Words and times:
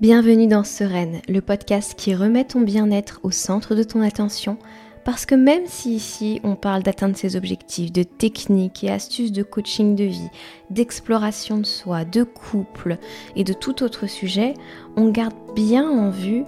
Bienvenue 0.00 0.46
dans 0.46 0.62
Sereine, 0.62 1.22
le 1.28 1.40
podcast 1.40 1.94
qui 1.96 2.14
remet 2.14 2.44
ton 2.44 2.60
bien-être 2.60 3.18
au 3.24 3.32
centre 3.32 3.74
de 3.74 3.82
ton 3.82 4.00
attention. 4.00 4.56
Parce 5.04 5.26
que 5.26 5.34
même 5.34 5.64
si 5.66 5.96
ici 5.96 6.40
on 6.44 6.54
parle 6.54 6.84
d'atteindre 6.84 7.16
ses 7.16 7.34
objectifs, 7.34 7.90
de 7.90 8.04
techniques 8.04 8.84
et 8.84 8.92
astuces 8.92 9.32
de 9.32 9.42
coaching 9.42 9.96
de 9.96 10.04
vie, 10.04 10.30
d'exploration 10.70 11.58
de 11.58 11.66
soi, 11.66 12.04
de 12.04 12.22
couple 12.22 12.98
et 13.34 13.42
de 13.42 13.52
tout 13.52 13.82
autre 13.82 14.06
sujet, 14.06 14.54
on 14.96 15.08
garde 15.08 15.34
bien 15.56 15.90
en 15.90 16.10
vue 16.10 16.44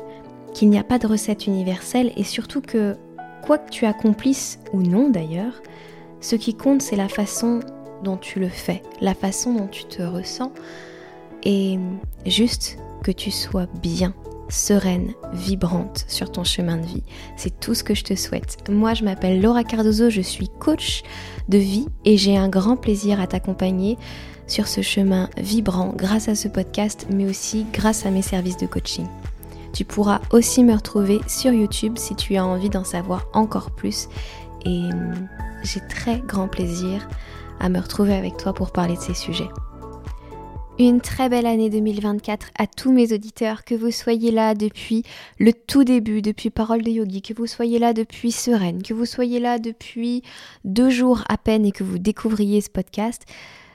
qu'il 0.55 0.71
n'y 0.71 0.79
a 0.79 0.85
pas 0.85 1.01
de 1.01 1.09
recette 1.09 1.49
universelle 1.49 2.13
et 2.17 2.23
surtout 2.23 2.61
que, 2.61 2.97
quoi 3.43 3.59
que 3.59 3.71
tu 3.71 3.85
accomplisses 3.85 4.61
ou 4.73 4.81
non 4.81 5.09
d'ailleurs, 5.09 5.61
ce 6.21 6.37
qui 6.37 6.55
compte 6.55 6.83
c'est 6.83 6.95
la 6.95 7.09
façon 7.09 7.59
dont 8.05 8.17
tu 8.17 8.39
le 8.39 8.49
fais, 8.49 8.81
la 9.01 9.15
façon 9.15 9.55
dont 9.55 9.67
tu 9.67 9.87
te 9.87 10.03
ressens 10.03 10.53
et 11.43 11.81
juste 12.27 12.79
que 13.01 13.11
tu 13.11 13.31
sois 13.31 13.67
bien, 13.83 14.15
sereine, 14.49 15.13
vibrante 15.33 16.05
sur 16.09 16.31
ton 16.31 16.45
chemin 16.45 16.77
de 16.77 16.87
vie. 16.87 17.03
C'est 17.37 17.61
tout 17.61 17.75
ce 17.75 17.85
que 17.85 17.95
je 17.95 18.05
te 18.05 18.15
souhaite. 18.15 18.69
Moi, 18.69 18.95
je 18.95 19.05
m'appelle 19.05 19.41
Laura 19.41 19.65
Cardozo, 19.65 20.11
je 20.11 20.21
suis 20.21 20.49
coach 20.49 21.03
de 21.49 21.59
vie 21.59 21.87
et 22.05 22.17
j'ai 22.17 22.37
un 22.37 22.49
grand 22.49 22.77
plaisir 22.77 23.21
à 23.21 23.27
t'accompagner 23.27 23.97
sur 24.47 24.67
ce 24.67 24.83
chemin 24.83 25.31
vibrant 25.37 25.93
grâce 25.97 26.29
à 26.29 26.35
ce 26.35 26.49
podcast, 26.49 27.07
mais 27.11 27.27
aussi 27.29 27.67
grâce 27.73 28.05
à 28.05 28.11
mes 28.11 28.23
services 28.23 28.57
de 28.57 28.67
coaching. 28.67 29.07
Tu 29.73 29.85
pourras 29.85 30.21
aussi 30.33 30.65
me 30.65 30.75
retrouver 30.75 31.21
sur 31.29 31.53
YouTube 31.53 31.97
si 31.97 32.17
tu 32.17 32.37
as 32.37 32.45
envie 32.45 32.71
d'en 32.71 32.85
savoir 32.85 33.29
encore 33.33 33.71
plus. 33.71 34.09
Et 34.65 34.85
hum, 34.85 35.29
j'ai 35.63 35.81
très 35.81 36.19
grand 36.21 36.49
plaisir 36.49 37.09
à 37.61 37.69
me 37.69 37.79
retrouver 37.79 38.15
avec 38.15 38.37
toi 38.37 38.53
pour 38.53 38.73
parler 38.73 38.97
de 38.97 39.01
ces 39.01 39.15
sujets. 39.15 39.49
Une 40.81 41.03
très 41.03 41.29
belle 41.29 41.45
année 41.45 41.69
2024 41.69 42.53
à 42.59 42.67
tous 42.67 42.91
mes 42.91 43.13
auditeurs, 43.13 43.65
que 43.65 43.75
vous 43.75 43.91
soyez 43.91 44.31
là 44.31 44.55
depuis 44.55 45.03
le 45.39 45.53
tout 45.53 45.85
début, 45.85 46.23
depuis 46.23 46.49
Parole 46.49 46.81
de 46.81 46.89
Yogi, 46.89 47.21
que 47.21 47.35
vous 47.35 47.47
soyez 47.47 47.79
là 47.79 47.93
depuis 47.93 48.33
Sereine, 48.33 48.83
que 48.83 48.95
vous 48.95 49.05
soyez 49.05 49.41
là 49.41 49.59
depuis 49.59 50.23
deux 50.65 50.89
jours 50.89 51.23
à 51.29 51.37
peine 51.37 51.67
et 51.67 51.73
que 51.73 51.85
vous 51.85 51.99
découvriez 51.99 52.63
ce 52.63 52.71
podcast. 52.71 53.27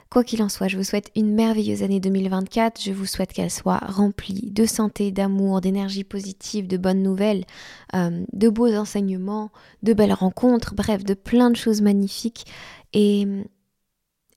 Quoi 0.09 0.23
qu'il 0.23 0.41
en 0.41 0.49
soit, 0.49 0.67
je 0.67 0.77
vous 0.77 0.83
souhaite 0.83 1.11
une 1.16 1.31
merveilleuse 1.35 1.83
année 1.83 1.99
2024. 1.99 2.81
Je 2.81 2.91
vous 2.91 3.05
souhaite 3.05 3.33
qu'elle 3.33 3.51
soit 3.51 3.83
remplie 3.85 4.49
de 4.49 4.66
santé, 4.66 5.11
d'amour, 5.11 5.61
d'énergie 5.61 6.05
positive, 6.05 6.66
de 6.66 6.77
bonnes 6.77 7.03
nouvelles, 7.03 7.45
euh, 7.94 8.25
de 8.33 8.49
beaux 8.49 8.73
enseignements, 8.73 9.51
de 9.83 9.94
belles 9.94 10.13
rencontres, 10.13 10.73
bref, 10.73 11.03
de 11.03 11.13
plein 11.13 11.51
de 11.51 11.55
choses 11.55 11.83
magnifiques. 11.83 12.47
Et 12.94 13.27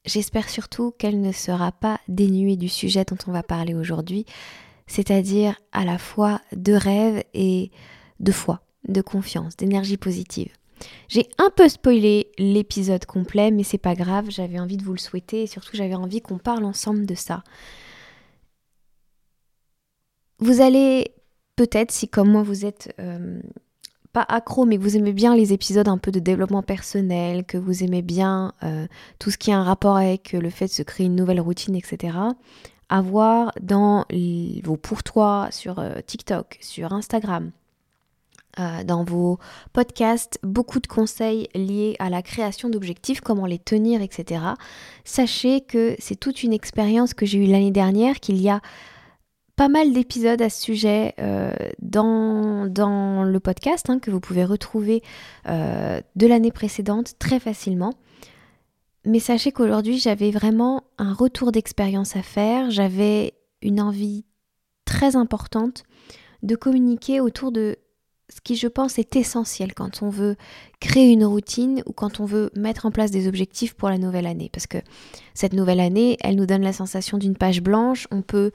J'espère 0.09 0.49
surtout 0.49 0.91
qu'elle 0.93 1.21
ne 1.21 1.33
sera 1.33 1.71
pas 1.71 2.01
dénuée 2.09 2.57
du 2.57 2.71
sujet 2.71 3.05
dont 3.05 3.19
on 3.27 3.33
va 3.33 3.43
parler 3.43 3.75
aujourd'hui, 3.75 4.25
c'est-à-dire 4.87 5.61
à 5.71 5.85
la 5.85 5.99
fois 5.99 6.41
de 6.57 6.73
rêve 6.73 7.23
et 7.35 7.71
de 8.19 8.33
foi, 8.33 8.63
de 8.89 9.03
confiance, 9.03 9.55
d'énergie 9.55 9.99
positive. 9.99 10.51
J'ai 11.09 11.29
un 11.37 11.51
peu 11.51 11.69
spoilé 11.69 12.31
l'épisode 12.39 13.05
complet, 13.05 13.51
mais 13.51 13.65
c'est 13.65 13.77
pas 13.77 13.95
grave, 13.95 14.31
j'avais 14.31 14.59
envie 14.59 14.79
de 14.79 14.83
vous 14.83 14.95
le 14.95 14.99
souhaiter 14.99 15.43
et 15.43 15.47
surtout 15.47 15.77
j'avais 15.77 15.95
envie 15.95 16.23
qu'on 16.23 16.39
parle 16.39 16.65
ensemble 16.65 17.05
de 17.05 17.15
ça. 17.15 17.45
Vous 20.39 20.63
allez 20.63 21.13
peut-être, 21.55 21.91
si 21.91 22.09
comme 22.09 22.31
moi 22.31 22.43
vous 22.43 22.65
êtes 22.65 22.95
euh, 22.99 23.43
pas 24.13 24.25
accro, 24.29 24.65
mais 24.65 24.77
vous 24.77 24.97
aimez 24.97 25.13
bien 25.13 25.35
les 25.35 25.53
épisodes 25.53 25.89
un 25.89 25.99
peu 25.99 26.11
de 26.11 26.21
développement 26.21 26.63
personnel, 26.63 27.45
que 27.45 27.59
vous 27.59 27.85
aimez 27.85 28.03
bien 28.03 28.53
euh, 28.63 28.87
tout 29.19 29.31
ce 29.31 29.39
qui 29.39 29.53
a 29.53 29.59
un 29.59 29.65
rapport 29.65 29.97
avec 29.97 30.33
le 30.33 30.51
fait 30.51 30.67
de 30.67 30.71
se 30.71 30.83
créer 30.83 31.07
une 31.07 31.17
nouvelle 31.17 31.41
routine, 31.41 31.75
etc., 31.75 32.17
avoir 32.89 33.53
dans 33.61 34.07
vos 34.65 34.77
pour-toi 34.77 35.49
sur 35.51 35.79
euh, 35.79 36.01
TikTok, 36.07 36.59
sur 36.63 36.93
Instagram, 36.93 37.51
euh, 38.59 38.83
dans 38.83 39.05
vos 39.05 39.39
podcasts, 39.73 40.41
beaucoup 40.43 40.81
de 40.81 40.89
conseils 40.89 41.49
liés 41.55 41.95
à 42.01 42.11
la 42.11 42.23
création 42.23 42.69
d'objectifs, 42.69 43.21
comment 43.21 43.47
les 43.47 43.59
tenir, 43.59 44.03
etc. 44.03 44.41
Sachez 45.05 45.61
que 45.61 45.95
c'est 46.01 46.19
toute 46.19 46.43
une 46.43 46.53
expérience 46.53 47.15
que 47.15 47.25
j'ai 47.25 47.39
eue 47.39 47.47
l'année 47.47 47.71
dernière, 47.71 48.19
qu'il 48.19 48.41
y 48.41 48.49
a 48.49 48.61
pas 49.59 49.69
mal 49.69 49.93
d'épisodes 49.93 50.41
à 50.41 50.51
ce 50.51 50.63
sujet 50.63 51.15
euh, 51.19 51.53
dans, 51.83 52.67
dans, 52.69 53.25
le 53.25 53.41
podcast 53.41 53.91
hein, 53.91 53.99
que 53.99 54.13
vous 54.13 54.21
pouvez 54.21 54.45
retrouver 54.45 55.03
euh, 55.49 56.01
de 56.15 56.27
l'année 56.29 56.53
précédente 56.53 57.15
très 57.19 57.41
facilement. 57.41 57.93
Mais 59.05 59.19
sachez 59.19 59.51
qu'aujourd'hui 59.51 59.99
j'avais 59.99 60.31
vraiment 60.31 60.85
un 60.97 61.13
retour 61.13 61.51
d'expérience 61.51 62.15
à 62.15 62.23
faire, 62.23 62.71
j'avais 62.71 63.35
une 63.61 63.81
envie 63.81 64.25
très 64.85 65.17
importante 65.17 65.83
de 66.45 66.55
communiquer 66.55 67.21
autour 67.21 67.51
de 67.51 67.79
ce 68.29 68.41
qui 68.41 68.55
je 68.55 68.69
pense 68.69 68.97
est 69.01 69.17
essentiel 69.17 69.75
quand 69.75 70.05
on 70.05 70.09
veut 70.09 70.37
créer 70.79 71.11
une 71.11 71.25
routine 71.25 71.83
ou 71.87 71.93
quand 71.93 72.21
on 72.21 72.27
veut 72.27 72.53
mettre 72.55 72.87
en 72.87 72.93
place 72.93 73.11
des 73.11 73.27
objectifs 73.27 73.75
pour 73.75 73.89
la 73.89 73.99
nouvelle 73.99 74.27
année. 74.27 74.51
Parce 74.53 74.69
que 74.69 74.79
cette 75.35 75.53
nouvelle 75.53 75.81
année, 75.81 76.17
elle 76.21 76.37
nous 76.37 76.47
donne 76.47 76.63
la 76.63 76.73
sensation 76.73 77.19
d'une 77.19 77.37
page 77.37 77.61
blanche, 77.61 78.07
on 78.13 78.23
peut 78.23 78.53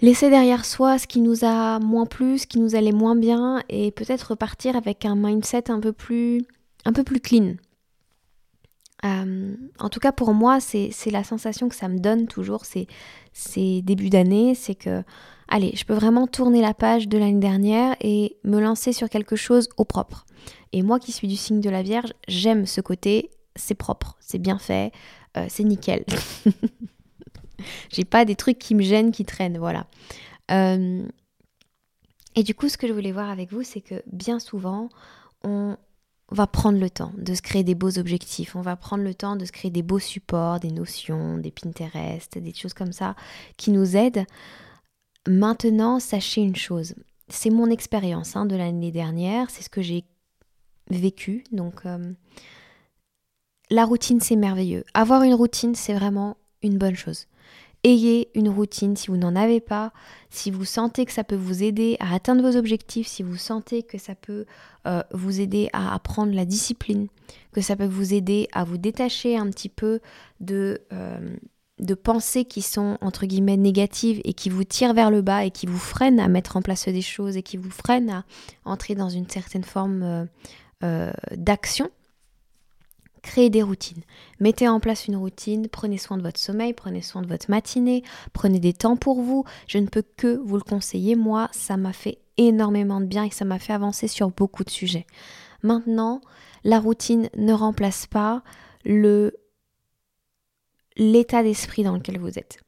laisser 0.00 0.30
derrière 0.30 0.64
soi 0.64 0.98
ce 0.98 1.06
qui 1.06 1.20
nous 1.20 1.44
a 1.44 1.78
moins 1.78 2.06
plu, 2.06 2.38
ce 2.38 2.46
qui 2.46 2.58
nous 2.58 2.74
allait 2.74 2.92
moins 2.92 3.16
bien 3.16 3.62
et 3.68 3.90
peut-être 3.90 4.30
repartir 4.30 4.76
avec 4.76 5.04
un 5.04 5.14
mindset 5.14 5.70
un 5.70 5.80
peu 5.80 5.92
plus, 5.92 6.42
un 6.84 6.92
peu 6.92 7.04
plus 7.04 7.20
clean. 7.20 7.54
Euh, 9.04 9.54
en 9.78 9.88
tout 9.88 10.00
cas 10.00 10.12
pour 10.12 10.34
moi, 10.34 10.60
c'est 10.60 10.92
la 11.10 11.24
sensation 11.24 11.68
que 11.68 11.74
ça 11.74 11.88
me 11.88 11.98
donne 11.98 12.26
toujours 12.26 12.64
ces, 12.64 12.86
ces 13.32 13.82
débuts 13.82 14.10
d'année, 14.10 14.54
c'est 14.54 14.74
que, 14.74 15.02
allez, 15.48 15.72
je 15.74 15.84
peux 15.84 15.94
vraiment 15.94 16.26
tourner 16.26 16.60
la 16.60 16.74
page 16.74 17.08
de 17.08 17.16
l'année 17.16 17.40
dernière 17.40 17.96
et 18.00 18.36
me 18.44 18.60
lancer 18.60 18.92
sur 18.92 19.08
quelque 19.08 19.36
chose 19.36 19.68
au 19.76 19.84
propre. 19.84 20.26
Et 20.72 20.82
moi 20.82 20.98
qui 20.98 21.12
suis 21.12 21.28
du 21.28 21.36
signe 21.36 21.60
de 21.60 21.70
la 21.70 21.82
Vierge, 21.82 22.12
j'aime 22.28 22.66
ce 22.66 22.80
côté, 22.80 23.30
c'est 23.56 23.74
propre, 23.74 24.16
c'est 24.20 24.38
bien 24.38 24.58
fait, 24.58 24.92
euh, 25.36 25.46
c'est 25.48 25.64
nickel. 25.64 26.04
J'ai 27.90 28.04
pas 28.04 28.24
des 28.24 28.36
trucs 28.36 28.58
qui 28.58 28.74
me 28.74 28.82
gênent, 28.82 29.12
qui 29.12 29.24
traînent, 29.24 29.58
voilà. 29.58 29.86
Euh, 30.50 31.02
et 32.36 32.42
du 32.42 32.54
coup, 32.54 32.68
ce 32.68 32.76
que 32.76 32.86
je 32.86 32.92
voulais 32.92 33.12
voir 33.12 33.30
avec 33.30 33.52
vous, 33.52 33.62
c'est 33.62 33.80
que 33.80 34.02
bien 34.06 34.38
souvent, 34.38 34.88
on 35.42 35.76
va 36.30 36.46
prendre 36.46 36.78
le 36.78 36.90
temps 36.90 37.12
de 37.16 37.34
se 37.34 37.42
créer 37.42 37.64
des 37.64 37.74
beaux 37.74 37.98
objectifs, 37.98 38.54
on 38.54 38.60
va 38.60 38.76
prendre 38.76 39.02
le 39.02 39.14
temps 39.14 39.36
de 39.36 39.44
se 39.44 39.52
créer 39.52 39.70
des 39.70 39.82
beaux 39.82 39.98
supports, 39.98 40.60
des 40.60 40.70
notions, 40.70 41.38
des 41.38 41.50
Pinterest, 41.50 42.38
des 42.38 42.54
choses 42.54 42.74
comme 42.74 42.92
ça 42.92 43.16
qui 43.56 43.70
nous 43.70 43.96
aident. 43.96 44.26
Maintenant, 45.26 45.98
sachez 45.98 46.40
une 46.40 46.56
chose, 46.56 46.94
c'est 47.28 47.50
mon 47.50 47.68
expérience 47.68 48.36
hein, 48.36 48.46
de 48.46 48.56
l'année 48.56 48.92
dernière, 48.92 49.50
c'est 49.50 49.62
ce 49.62 49.70
que 49.70 49.82
j'ai 49.82 50.04
vécu. 50.88 51.44
Donc, 51.52 51.86
euh, 51.86 52.12
la 53.70 53.84
routine, 53.84 54.20
c'est 54.20 54.36
merveilleux. 54.36 54.84
Avoir 54.94 55.22
une 55.22 55.34
routine, 55.34 55.74
c'est 55.74 55.94
vraiment 55.94 56.36
une 56.62 56.78
bonne 56.78 56.96
chose. 56.96 57.26
Ayez 57.82 58.30
une 58.34 58.50
routine 58.50 58.94
si 58.94 59.08
vous 59.08 59.16
n'en 59.16 59.34
avez 59.34 59.60
pas, 59.60 59.92
si 60.28 60.50
vous 60.50 60.66
sentez 60.66 61.06
que 61.06 61.12
ça 61.12 61.24
peut 61.24 61.36
vous 61.36 61.62
aider 61.62 61.96
à 61.98 62.14
atteindre 62.14 62.42
vos 62.42 62.58
objectifs, 62.58 63.06
si 63.06 63.22
vous 63.22 63.36
sentez 63.36 63.82
que 63.82 63.96
ça 63.96 64.14
peut 64.14 64.44
euh, 64.86 65.02
vous 65.12 65.40
aider 65.40 65.70
à 65.72 65.94
apprendre 65.94 66.34
la 66.34 66.44
discipline, 66.44 67.08
que 67.52 67.62
ça 67.62 67.76
peut 67.76 67.86
vous 67.86 68.12
aider 68.12 68.48
à 68.52 68.64
vous 68.64 68.76
détacher 68.76 69.38
un 69.38 69.48
petit 69.48 69.70
peu 69.70 70.00
de, 70.40 70.82
euh, 70.92 71.36
de 71.78 71.94
pensées 71.94 72.44
qui 72.44 72.60
sont 72.60 72.98
entre 73.00 73.24
guillemets 73.24 73.56
négatives 73.56 74.20
et 74.24 74.34
qui 74.34 74.50
vous 74.50 74.64
tirent 74.64 74.92
vers 74.92 75.10
le 75.10 75.22
bas 75.22 75.46
et 75.46 75.50
qui 75.50 75.64
vous 75.64 75.78
freinent 75.78 76.20
à 76.20 76.28
mettre 76.28 76.58
en 76.58 76.62
place 76.62 76.86
des 76.86 77.00
choses 77.00 77.38
et 77.38 77.42
qui 77.42 77.56
vous 77.56 77.70
freinent 77.70 78.10
à 78.10 78.24
entrer 78.66 78.94
dans 78.94 79.08
une 79.08 79.28
certaine 79.28 79.64
forme 79.64 80.28
euh, 80.82 81.12
d'action 81.34 81.90
Créez 83.22 83.50
des 83.50 83.62
routines. 83.62 84.02
Mettez 84.38 84.68
en 84.68 84.80
place 84.80 85.06
une 85.06 85.16
routine, 85.16 85.68
prenez 85.68 85.98
soin 85.98 86.16
de 86.16 86.22
votre 86.22 86.40
sommeil, 86.40 86.72
prenez 86.72 87.02
soin 87.02 87.22
de 87.22 87.26
votre 87.26 87.50
matinée, 87.50 88.02
prenez 88.32 88.58
des 88.60 88.72
temps 88.72 88.96
pour 88.96 89.20
vous. 89.20 89.44
Je 89.66 89.78
ne 89.78 89.86
peux 89.86 90.02
que 90.16 90.38
vous 90.38 90.56
le 90.56 90.62
conseiller. 90.62 91.16
Moi, 91.16 91.48
ça 91.52 91.76
m'a 91.76 91.92
fait 91.92 92.18
énormément 92.36 93.00
de 93.00 93.06
bien 93.06 93.24
et 93.24 93.30
ça 93.30 93.44
m'a 93.44 93.58
fait 93.58 93.74
avancer 93.74 94.08
sur 94.08 94.30
beaucoup 94.30 94.64
de 94.64 94.70
sujets. 94.70 95.06
Maintenant, 95.62 96.22
la 96.64 96.80
routine 96.80 97.28
ne 97.36 97.52
remplace 97.52 98.06
pas 98.06 98.42
l'état 100.96 101.42
d'esprit 101.42 101.82
dans 101.82 101.94
lequel 101.94 102.18
vous 102.18 102.38
êtes. 102.38 102.58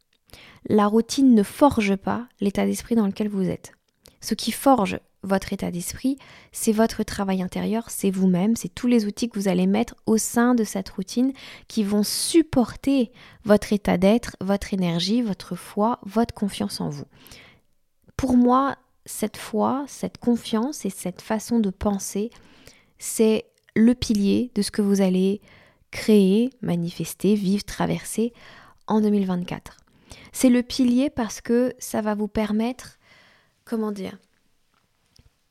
La 0.68 0.86
routine 0.86 1.34
ne 1.34 1.42
forge 1.42 1.96
pas 1.96 2.28
l'état 2.40 2.66
d'esprit 2.66 2.94
dans 2.94 3.06
lequel 3.06 3.28
vous 3.28 3.48
êtes. 3.48 3.72
Ce 4.20 4.34
qui 4.34 4.52
forge 4.52 5.00
votre 5.22 5.52
état 5.52 5.70
d'esprit, 5.70 6.18
c'est 6.50 6.72
votre 6.72 7.02
travail 7.02 7.42
intérieur, 7.42 7.90
c'est 7.90 8.10
vous-même, 8.10 8.56
c'est 8.56 8.74
tous 8.74 8.86
les 8.86 9.06
outils 9.06 9.28
que 9.28 9.38
vous 9.38 9.48
allez 9.48 9.66
mettre 9.66 9.94
au 10.06 10.18
sein 10.18 10.54
de 10.54 10.64
cette 10.64 10.88
routine 10.90 11.32
qui 11.68 11.84
vont 11.84 12.02
supporter 12.02 13.12
votre 13.44 13.72
état 13.72 13.98
d'être, 13.98 14.36
votre 14.40 14.74
énergie, 14.74 15.22
votre 15.22 15.54
foi, 15.54 16.00
votre 16.04 16.34
confiance 16.34 16.80
en 16.80 16.88
vous. 16.88 17.06
Pour 18.16 18.36
moi, 18.36 18.76
cette 19.04 19.36
foi, 19.36 19.84
cette 19.86 20.18
confiance 20.18 20.84
et 20.84 20.90
cette 20.90 21.22
façon 21.22 21.60
de 21.60 21.70
penser, 21.70 22.30
c'est 22.98 23.46
le 23.74 23.94
pilier 23.94 24.50
de 24.54 24.62
ce 24.62 24.70
que 24.70 24.82
vous 24.82 25.00
allez 25.00 25.40
créer, 25.90 26.50
manifester, 26.62 27.34
vivre, 27.34 27.64
traverser 27.64 28.32
en 28.86 29.00
2024. 29.00 29.78
C'est 30.32 30.48
le 30.48 30.62
pilier 30.62 31.10
parce 31.10 31.40
que 31.40 31.74
ça 31.78 32.00
va 32.00 32.14
vous 32.14 32.28
permettre 32.28 32.98
comment 33.64 33.92
dire 33.92 34.18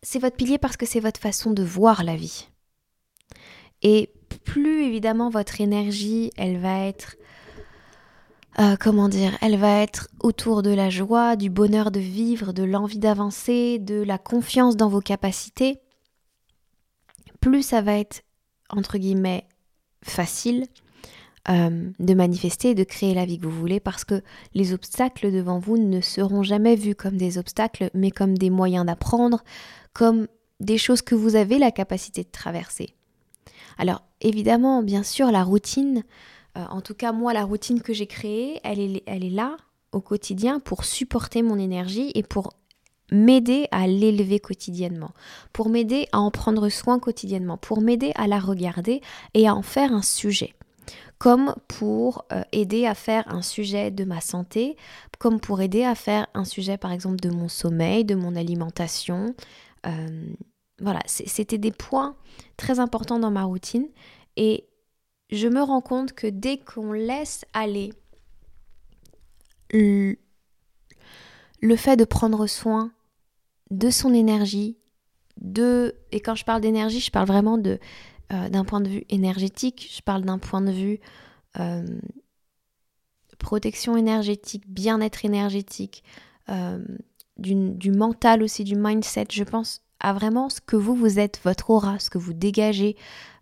C'est 0.03 0.19
votre 0.19 0.35
pilier 0.35 0.57
parce 0.57 0.77
que 0.77 0.85
c'est 0.85 0.99
votre 0.99 1.19
façon 1.19 1.51
de 1.51 1.63
voir 1.63 2.03
la 2.03 2.15
vie. 2.15 2.49
Et 3.81 4.11
plus 4.45 4.83
évidemment 4.83 5.29
votre 5.29 5.61
énergie, 5.61 6.31
elle 6.37 6.59
va 6.59 6.85
être 6.85 7.15
euh, 8.59 8.75
comment 8.77 9.07
dire, 9.07 9.37
elle 9.41 9.57
va 9.57 9.79
être 9.79 10.09
autour 10.19 10.61
de 10.61 10.71
la 10.71 10.89
joie, 10.89 11.37
du 11.37 11.49
bonheur 11.49 11.89
de 11.89 12.01
vivre, 12.01 12.51
de 12.51 12.63
l'envie 12.63 12.99
d'avancer, 12.99 13.79
de 13.79 14.01
la 14.01 14.17
confiance 14.17 14.75
dans 14.75 14.89
vos 14.89 14.99
capacités, 14.99 15.79
plus 17.39 17.63
ça 17.63 17.81
va 17.81 17.97
être, 17.97 18.23
entre 18.69 18.97
guillemets, 18.97 19.45
facile 20.03 20.67
euh, 21.49 21.89
de 21.97 22.13
manifester, 22.13 22.75
de 22.75 22.83
créer 22.83 23.13
la 23.13 23.25
vie 23.25 23.39
que 23.39 23.45
vous 23.45 23.59
voulez, 23.59 23.79
parce 23.79 24.03
que 24.03 24.21
les 24.53 24.73
obstacles 24.73 25.31
devant 25.31 25.59
vous 25.59 25.77
ne 25.77 26.01
seront 26.01 26.43
jamais 26.43 26.75
vus 26.75 26.93
comme 26.93 27.17
des 27.17 27.37
obstacles, 27.37 27.89
mais 27.93 28.11
comme 28.11 28.37
des 28.37 28.49
moyens 28.49 28.85
d'apprendre, 28.85 29.43
comme 29.93 30.27
des 30.59 30.77
choses 30.77 31.01
que 31.01 31.15
vous 31.15 31.35
avez 31.35 31.57
la 31.57 31.71
capacité 31.71 32.23
de 32.23 32.29
traverser. 32.31 32.93
Alors 33.77 34.03
évidemment, 34.21 34.83
bien 34.83 35.03
sûr, 35.03 35.31
la 35.31 35.43
routine, 35.43 36.03
euh, 36.57 36.65
en 36.69 36.81
tout 36.81 36.93
cas 36.93 37.11
moi, 37.11 37.33
la 37.33 37.43
routine 37.43 37.81
que 37.81 37.93
j'ai 37.93 38.07
créée, 38.07 38.59
elle 38.63 38.79
est, 38.79 39.03
elle 39.05 39.23
est 39.23 39.29
là 39.29 39.57
au 39.91 40.01
quotidien 40.01 40.59
pour 40.59 40.85
supporter 40.85 41.41
mon 41.41 41.57
énergie 41.57 42.11
et 42.15 42.23
pour 42.23 42.53
m'aider 43.11 43.67
à 43.71 43.87
l'élever 43.87 44.39
quotidiennement, 44.39 45.11
pour 45.51 45.67
m'aider 45.67 46.07
à 46.13 46.19
en 46.19 46.31
prendre 46.31 46.69
soin 46.69 46.97
quotidiennement, 46.99 47.57
pour 47.57 47.81
m'aider 47.81 48.13
à 48.15 48.27
la 48.27 48.39
regarder 48.39 49.01
et 49.33 49.47
à 49.47 49.55
en 49.55 49.61
faire 49.61 49.91
un 49.93 50.01
sujet 50.01 50.53
comme 51.21 51.53
pour 51.67 52.25
euh, 52.33 52.41
aider 52.51 52.87
à 52.87 52.95
faire 52.95 53.23
un 53.27 53.43
sujet 53.43 53.91
de 53.91 54.03
ma 54.05 54.21
santé, 54.21 54.75
comme 55.19 55.39
pour 55.39 55.61
aider 55.61 55.83
à 55.83 55.93
faire 55.93 56.25
un 56.33 56.45
sujet 56.45 56.79
par 56.79 56.91
exemple 56.91 57.17
de 57.17 57.29
mon 57.29 57.47
sommeil, 57.47 58.05
de 58.05 58.15
mon 58.15 58.35
alimentation. 58.35 59.35
Euh, 59.87 60.33
voilà, 60.79 61.01
c'était 61.05 61.57
des 61.57 61.71
points 61.71 62.15
très 62.57 62.79
importants 62.79 63.19
dans 63.19 63.31
ma 63.31 63.43
routine. 63.43 63.87
Et 64.35 64.67
je 65.29 65.47
me 65.47 65.61
rends 65.61 65.81
compte 65.81 66.13
que 66.13 66.27
dès 66.27 66.57
qu'on 66.57 66.91
laisse 66.91 67.45
aller 67.53 67.93
le 69.73 70.15
fait 71.77 71.95
de 71.95 72.03
prendre 72.03 72.47
soin 72.47 72.91
de 73.69 73.89
son 73.89 74.13
énergie, 74.13 74.77
de 75.39 75.95
et 76.11 76.19
quand 76.19 76.35
je 76.35 76.43
parle 76.43 76.61
d'énergie, 76.61 76.99
je 76.99 77.11
parle 77.11 77.27
vraiment 77.27 77.57
euh, 77.63 78.49
d'un 78.49 78.65
point 78.65 78.81
de 78.81 78.89
vue 78.89 79.05
énergétique, 79.09 79.89
je 79.95 80.01
parle 80.01 80.23
d'un 80.23 80.39
point 80.39 80.61
de 80.61 80.71
vue 80.71 80.99
euh, 81.59 81.85
protection 83.39 83.95
énergétique, 83.95 84.63
bien-être 84.67 85.25
énergétique, 85.25 86.03
du 87.37 87.91
mental 87.91 88.43
aussi, 88.43 88.63
du 88.63 88.75
mindset. 88.75 89.27
Je 89.31 89.43
pense 89.43 89.81
à 89.99 90.13
vraiment 90.13 90.49
ce 90.49 90.61
que 90.61 90.75
vous 90.75 90.95
vous 90.95 91.19
êtes, 91.19 91.39
votre 91.43 91.69
aura, 91.69 91.99
ce 91.99 92.09
que 92.09 92.17
vous 92.17 92.33
dégagez, 92.33 92.97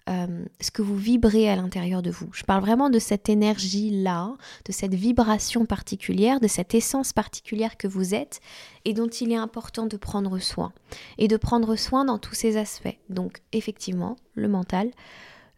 euh, 0.09 0.45
ce 0.59 0.71
que 0.71 0.81
vous 0.81 0.97
vibrez 0.97 1.49
à 1.49 1.55
l'intérieur 1.55 2.01
de 2.01 2.09
vous. 2.09 2.29
Je 2.33 2.43
parle 2.43 2.61
vraiment 2.61 2.89
de 2.89 2.97
cette 2.99 3.29
énergie-là, 3.29 4.33
de 4.65 4.71
cette 4.71 4.95
vibration 4.95 5.65
particulière, 5.65 6.39
de 6.39 6.47
cette 6.47 6.73
essence 6.73 7.13
particulière 7.13 7.77
que 7.77 7.87
vous 7.87 8.15
êtes 8.15 8.39
et 8.85 8.93
dont 8.93 9.07
il 9.07 9.31
est 9.31 9.37
important 9.37 9.85
de 9.85 9.97
prendre 9.97 10.39
soin. 10.39 10.73
Et 11.17 11.27
de 11.27 11.37
prendre 11.37 11.75
soin 11.75 12.05
dans 12.05 12.17
tous 12.17 12.33
ces 12.33 12.57
aspects. 12.57 12.97
Donc 13.09 13.41
effectivement, 13.53 14.15
le 14.33 14.47
mental, 14.47 14.89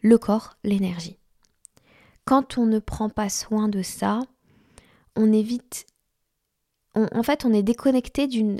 le 0.02 0.18
corps, 0.18 0.58
l'énergie. 0.64 1.18
Quand 2.26 2.58
on 2.58 2.66
ne 2.66 2.80
prend 2.80 3.10
pas 3.10 3.30
soin 3.30 3.70
de 3.70 3.82
ça, 3.82 4.20
on 5.16 5.32
évite... 5.32 5.86
en 6.96 7.24
fait, 7.24 7.46
on 7.46 7.54
est 7.54 7.64
déconnecté 7.64 8.28
d'une 8.28 8.60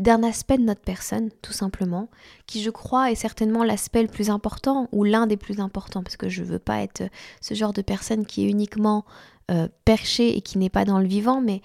d'un 0.00 0.22
aspect 0.22 0.56
de 0.56 0.62
notre 0.62 0.80
personne, 0.80 1.30
tout 1.42 1.52
simplement, 1.52 2.08
qui 2.46 2.62
je 2.62 2.70
crois 2.70 3.10
est 3.10 3.16
certainement 3.16 3.62
l'aspect 3.62 4.00
le 4.00 4.08
plus 4.08 4.30
important 4.30 4.88
ou 4.92 5.04
l'un 5.04 5.26
des 5.26 5.36
plus 5.36 5.60
importants, 5.60 6.02
parce 6.02 6.16
que 6.16 6.30
je 6.30 6.42
veux 6.42 6.58
pas 6.58 6.80
être 6.80 7.02
ce 7.42 7.52
genre 7.52 7.74
de 7.74 7.82
personne 7.82 8.24
qui 8.24 8.42
est 8.46 8.48
uniquement 8.48 9.04
euh, 9.50 9.68
perchée 9.84 10.36
et 10.36 10.40
qui 10.40 10.56
n'est 10.56 10.70
pas 10.70 10.86
dans 10.86 11.00
le 11.00 11.06
vivant, 11.06 11.42
mais 11.42 11.60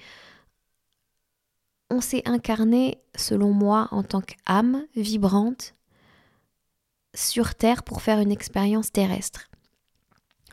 on 1.89 2.01
s'est 2.01 2.23
incarné, 2.25 2.99
selon 3.15 3.53
moi, 3.53 3.87
en 3.91 4.03
tant 4.03 4.21
qu'âme 4.21 4.83
vibrante 4.97 5.75
sur 7.13 7.55
Terre 7.55 7.83
pour 7.83 8.01
faire 8.01 8.19
une 8.19 8.31
expérience 8.31 8.91
terrestre. 8.91 9.49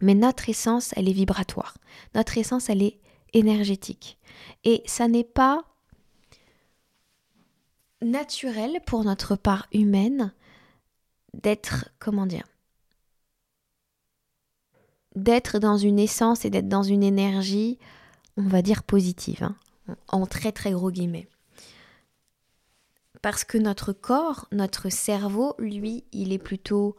Mais 0.01 0.15
notre 0.15 0.49
essence, 0.49 0.93
elle 0.97 1.09
est 1.09 1.13
vibratoire. 1.13 1.77
Notre 2.15 2.39
essence, 2.39 2.71
elle 2.71 2.83
est 2.83 3.01
énergétique. 3.33 4.19
Et 4.65 4.83
ça 4.87 5.09
n'est 5.09 5.25
pas 5.25 5.65
naturel 8.01 8.81
pour 8.87 9.05
notre 9.05 9.37
part 9.37 9.67
humaine 9.73 10.33
d'être, 11.35 11.89
comment 11.99 12.27
dire, 12.27 12.47
d'être 15.15 15.59
dans 15.59 15.77
une 15.77 15.99
essence 15.99 16.45
et 16.45 16.51
d'être 16.51 16.69
dans 16.69 16.83
une 16.83 17.03
énergie, 17.03 17.79
on 18.37 18.49
va 18.49 18.63
dire 18.63 18.83
positive, 18.83 19.43
hein, 19.43 19.57
en 20.09 20.27
très 20.27 20.53
très 20.53 20.73
gros 20.73 20.91
guillemets. 20.91 21.29
Parce 23.21 23.45
que 23.45 23.59
notre 23.59 23.93
corps, 23.93 24.49
notre 24.53 24.91
cerveau, 24.91 25.55
lui, 25.59 26.05
il 26.13 26.33
est 26.33 26.39
plutôt 26.39 26.97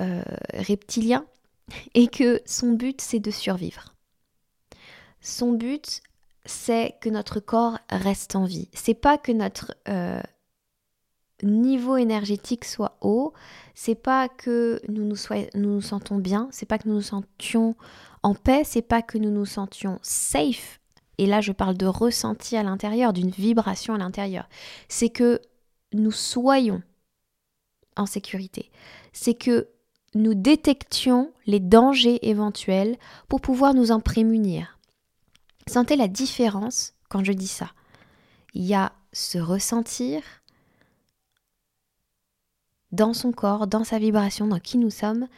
euh, 0.00 0.22
reptilien 0.54 1.26
et 1.94 2.08
que 2.08 2.40
son 2.44 2.72
but, 2.72 3.00
c'est 3.00 3.20
de 3.20 3.30
survivre. 3.30 3.89
Son 5.20 5.52
but, 5.52 6.02
c'est 6.44 6.96
que 7.00 7.08
notre 7.08 7.40
corps 7.40 7.78
reste 7.90 8.36
en 8.36 8.44
vie. 8.44 8.68
C'est 8.72 8.94
pas 8.94 9.18
que 9.18 9.32
notre 9.32 9.74
euh, 9.88 10.20
niveau 11.42 11.96
énergétique 11.96 12.64
soit 12.64 12.96
haut, 13.00 13.32
c'est 13.74 13.94
pas 13.94 14.28
que 14.28 14.80
nous 14.88 15.04
nous, 15.04 15.16
nous 15.54 15.74
nous 15.74 15.80
sentons 15.80 16.16
bien, 16.16 16.48
c'est 16.50 16.66
pas 16.66 16.78
que 16.78 16.88
nous 16.88 16.96
nous 16.96 17.02
sentions 17.02 17.76
en 18.22 18.34
paix, 18.34 18.62
c'est 18.64 18.82
pas 18.82 19.02
que 19.02 19.18
nous 19.18 19.30
nous 19.30 19.46
sentions 19.46 19.98
safe. 20.02 20.80
Et 21.18 21.26
là, 21.26 21.40
je 21.40 21.52
parle 21.52 21.76
de 21.76 21.86
ressenti 21.86 22.56
à 22.56 22.62
l'intérieur, 22.62 23.12
d'une 23.12 23.30
vibration 23.30 23.94
à 23.94 23.98
l'intérieur. 23.98 24.48
C'est 24.88 25.10
que 25.10 25.40
nous 25.92 26.12
soyons 26.12 26.82
en 27.96 28.06
sécurité. 28.06 28.70
C'est 29.12 29.34
que 29.34 29.68
nous 30.14 30.34
détections 30.34 31.30
les 31.46 31.60
dangers 31.60 32.28
éventuels 32.28 32.96
pour 33.28 33.40
pouvoir 33.40 33.74
nous 33.74 33.92
en 33.92 34.00
prémunir. 34.00 34.79
Sentez 35.70 35.94
la 35.94 36.08
différence 36.08 36.94
quand 37.08 37.22
je 37.22 37.30
dis 37.30 37.46
ça. 37.46 37.70
Il 38.54 38.64
y 38.64 38.74
a 38.74 38.90
se 39.12 39.38
ressentir 39.38 40.20
dans 42.90 43.14
son 43.14 43.30
corps, 43.30 43.68
dans 43.68 43.84
sa 43.84 44.00
vibration, 44.00 44.48
dans 44.48 44.58
qui 44.58 44.78
nous 44.78 44.90
sommes, 44.90 45.28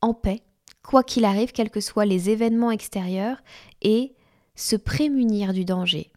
en 0.00 0.14
paix, 0.14 0.40
quoi 0.82 1.04
qu'il 1.04 1.26
arrive, 1.26 1.52
quels 1.52 1.68
que 1.68 1.82
soient 1.82 2.06
les 2.06 2.30
événements 2.30 2.70
extérieurs, 2.70 3.42
et 3.82 4.14
se 4.54 4.76
prémunir 4.76 5.52
du 5.52 5.66
danger. 5.66 6.10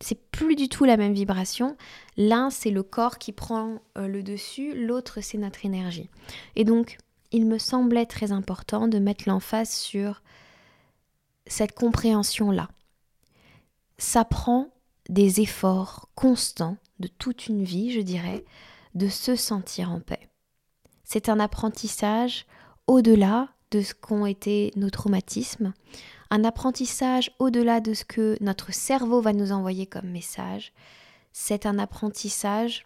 C'est 0.00 0.30
plus 0.30 0.56
du 0.56 0.70
tout 0.70 0.84
la 0.84 0.96
même 0.96 1.12
vibration. 1.12 1.76
L'un, 2.16 2.48
c'est 2.48 2.70
le 2.70 2.82
corps 2.82 3.18
qui 3.18 3.32
prend 3.32 3.82
euh, 3.98 4.08
le 4.08 4.22
dessus, 4.22 4.72
l'autre, 4.74 5.20
c'est 5.20 5.36
notre 5.36 5.66
énergie. 5.66 6.08
Et 6.56 6.64
donc, 6.64 6.96
il 7.32 7.44
me 7.44 7.58
semblait 7.58 8.06
très 8.06 8.32
important 8.32 8.88
de 8.88 8.98
mettre 8.98 9.28
l'emphase 9.28 9.68
sur 9.68 10.22
cette 11.46 11.74
compréhension-là. 11.74 12.70
Ça 13.98 14.24
prend 14.24 14.68
des 15.08 15.40
efforts 15.40 16.08
constants 16.14 16.76
de 17.00 17.08
toute 17.08 17.46
une 17.48 17.64
vie, 17.64 17.92
je 17.92 18.00
dirais, 18.00 18.44
de 18.94 19.08
se 19.08 19.36
sentir 19.36 19.90
en 19.90 20.00
paix. 20.00 20.28
C'est 21.04 21.28
un 21.28 21.40
apprentissage 21.40 22.46
au-delà 22.86 23.48
de 23.70 23.82
ce 23.82 23.94
qu'ont 23.94 24.26
été 24.26 24.72
nos 24.76 24.90
traumatismes, 24.90 25.72
un 26.30 26.44
apprentissage 26.44 27.30
au-delà 27.38 27.80
de 27.80 27.94
ce 27.94 28.04
que 28.04 28.36
notre 28.40 28.72
cerveau 28.72 29.20
va 29.20 29.32
nous 29.32 29.52
envoyer 29.52 29.86
comme 29.86 30.08
message. 30.10 30.72
C'est 31.32 31.66
un 31.66 31.78
apprentissage 31.78 32.84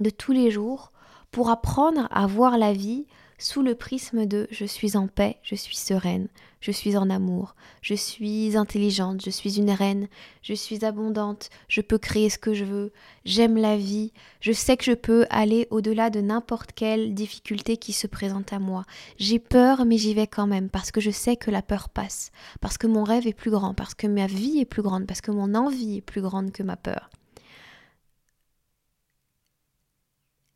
de 0.00 0.10
tous 0.10 0.32
les 0.32 0.50
jours 0.50 0.92
pour 1.30 1.50
apprendre 1.50 2.08
à 2.10 2.26
voir 2.26 2.58
la 2.58 2.72
vie 2.72 3.06
sous 3.42 3.62
le 3.62 3.74
prisme 3.74 4.24
de 4.24 4.46
je 4.50 4.64
suis 4.64 4.96
en 4.96 5.08
paix, 5.08 5.36
je 5.42 5.56
suis 5.56 5.76
sereine, 5.76 6.28
je 6.60 6.70
suis 6.70 6.96
en 6.96 7.10
amour, 7.10 7.56
je 7.80 7.94
suis 7.94 8.56
intelligente, 8.56 9.20
je 9.24 9.30
suis 9.30 9.58
une 9.58 9.72
reine, 9.72 10.06
je 10.42 10.54
suis 10.54 10.84
abondante, 10.84 11.50
je 11.66 11.80
peux 11.80 11.98
créer 11.98 12.30
ce 12.30 12.38
que 12.38 12.54
je 12.54 12.64
veux, 12.64 12.92
j'aime 13.24 13.56
la 13.56 13.76
vie, 13.76 14.12
je 14.40 14.52
sais 14.52 14.76
que 14.76 14.84
je 14.84 14.92
peux 14.92 15.26
aller 15.28 15.66
au-delà 15.70 16.08
de 16.08 16.20
n'importe 16.20 16.70
quelle 16.72 17.14
difficulté 17.14 17.76
qui 17.76 17.92
se 17.92 18.06
présente 18.06 18.52
à 18.52 18.60
moi. 18.60 18.84
J'ai 19.18 19.40
peur 19.40 19.84
mais 19.84 19.98
j'y 19.98 20.14
vais 20.14 20.28
quand 20.28 20.46
même 20.46 20.70
parce 20.70 20.92
que 20.92 21.00
je 21.00 21.10
sais 21.10 21.36
que 21.36 21.50
la 21.50 21.62
peur 21.62 21.88
passe, 21.88 22.30
parce 22.60 22.78
que 22.78 22.86
mon 22.86 23.02
rêve 23.02 23.26
est 23.26 23.32
plus 23.32 23.50
grand, 23.50 23.74
parce 23.74 23.94
que 23.94 24.06
ma 24.06 24.28
vie 24.28 24.60
est 24.60 24.64
plus 24.64 24.82
grande, 24.82 25.06
parce 25.06 25.20
que 25.20 25.32
mon 25.32 25.56
envie 25.56 25.96
est 25.96 26.00
plus 26.00 26.22
grande 26.22 26.52
que 26.52 26.62
ma 26.62 26.76
peur. 26.76 27.10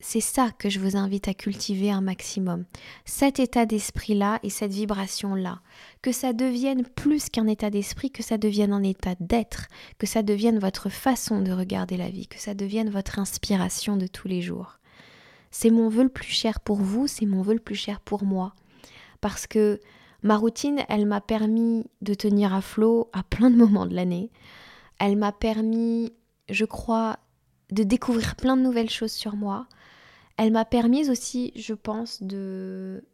C'est 0.08 0.20
ça 0.20 0.52
que 0.56 0.70
je 0.70 0.78
vous 0.78 0.96
invite 0.96 1.26
à 1.26 1.34
cultiver 1.34 1.90
un 1.90 2.00
maximum. 2.00 2.64
Cet 3.04 3.40
état 3.40 3.66
d'esprit-là 3.66 4.38
et 4.44 4.50
cette 4.50 4.70
vibration-là. 4.70 5.58
Que 6.00 6.12
ça 6.12 6.32
devienne 6.32 6.84
plus 6.84 7.28
qu'un 7.28 7.48
état 7.48 7.70
d'esprit, 7.70 8.12
que 8.12 8.22
ça 8.22 8.38
devienne 8.38 8.72
un 8.72 8.84
état 8.84 9.16
d'être, 9.18 9.66
que 9.98 10.06
ça 10.06 10.22
devienne 10.22 10.60
votre 10.60 10.90
façon 10.90 11.40
de 11.40 11.50
regarder 11.50 11.96
la 11.96 12.08
vie, 12.08 12.28
que 12.28 12.38
ça 12.38 12.54
devienne 12.54 12.88
votre 12.88 13.18
inspiration 13.18 13.96
de 13.96 14.06
tous 14.06 14.28
les 14.28 14.42
jours. 14.42 14.78
C'est 15.50 15.70
mon 15.70 15.88
vœu 15.88 16.04
le 16.04 16.08
plus 16.08 16.30
cher 16.30 16.60
pour 16.60 16.76
vous, 16.76 17.08
c'est 17.08 17.26
mon 17.26 17.42
vœu 17.42 17.54
le 17.54 17.58
plus 17.58 17.74
cher 17.74 17.98
pour 17.98 18.22
moi. 18.22 18.54
Parce 19.20 19.48
que 19.48 19.80
ma 20.22 20.36
routine, 20.36 20.84
elle 20.88 21.06
m'a 21.06 21.20
permis 21.20 21.84
de 22.00 22.14
tenir 22.14 22.54
à 22.54 22.60
flot 22.60 23.10
à 23.12 23.24
plein 23.24 23.50
de 23.50 23.56
moments 23.56 23.86
de 23.86 23.94
l'année. 23.96 24.30
Elle 25.00 25.16
m'a 25.16 25.32
permis, 25.32 26.12
je 26.48 26.64
crois, 26.64 27.18
de 27.72 27.82
découvrir 27.82 28.36
plein 28.36 28.56
de 28.56 28.62
nouvelles 28.62 28.88
choses 28.88 29.10
sur 29.10 29.34
moi. 29.34 29.66
Elle 30.36 30.52
m'a 30.52 30.64
permis 30.64 31.08
aussi, 31.08 31.52
je 31.56 31.74
pense, 31.74 32.22
de 32.22 33.04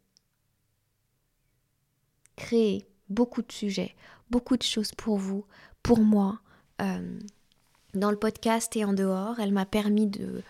créer 2.35 2.87
beaucoup 3.09 3.41
de 3.41 3.51
sujets, 3.51 3.95
beaucoup 4.29 4.57
de 4.57 4.63
choses 4.63 4.91
pour 4.91 5.17
vous, 5.17 5.45
pour 5.83 5.99
moi, 5.99 6.39
euh, 6.81 7.19
dans 7.93 8.11
le 8.11 8.17
podcast 8.17 8.75
et 8.75 8.85
en 8.85 8.93
dehors. 8.93 9.39
Elle 9.39 9.53
m'a 9.53 9.65
permis 9.65 10.07
de 10.07 10.43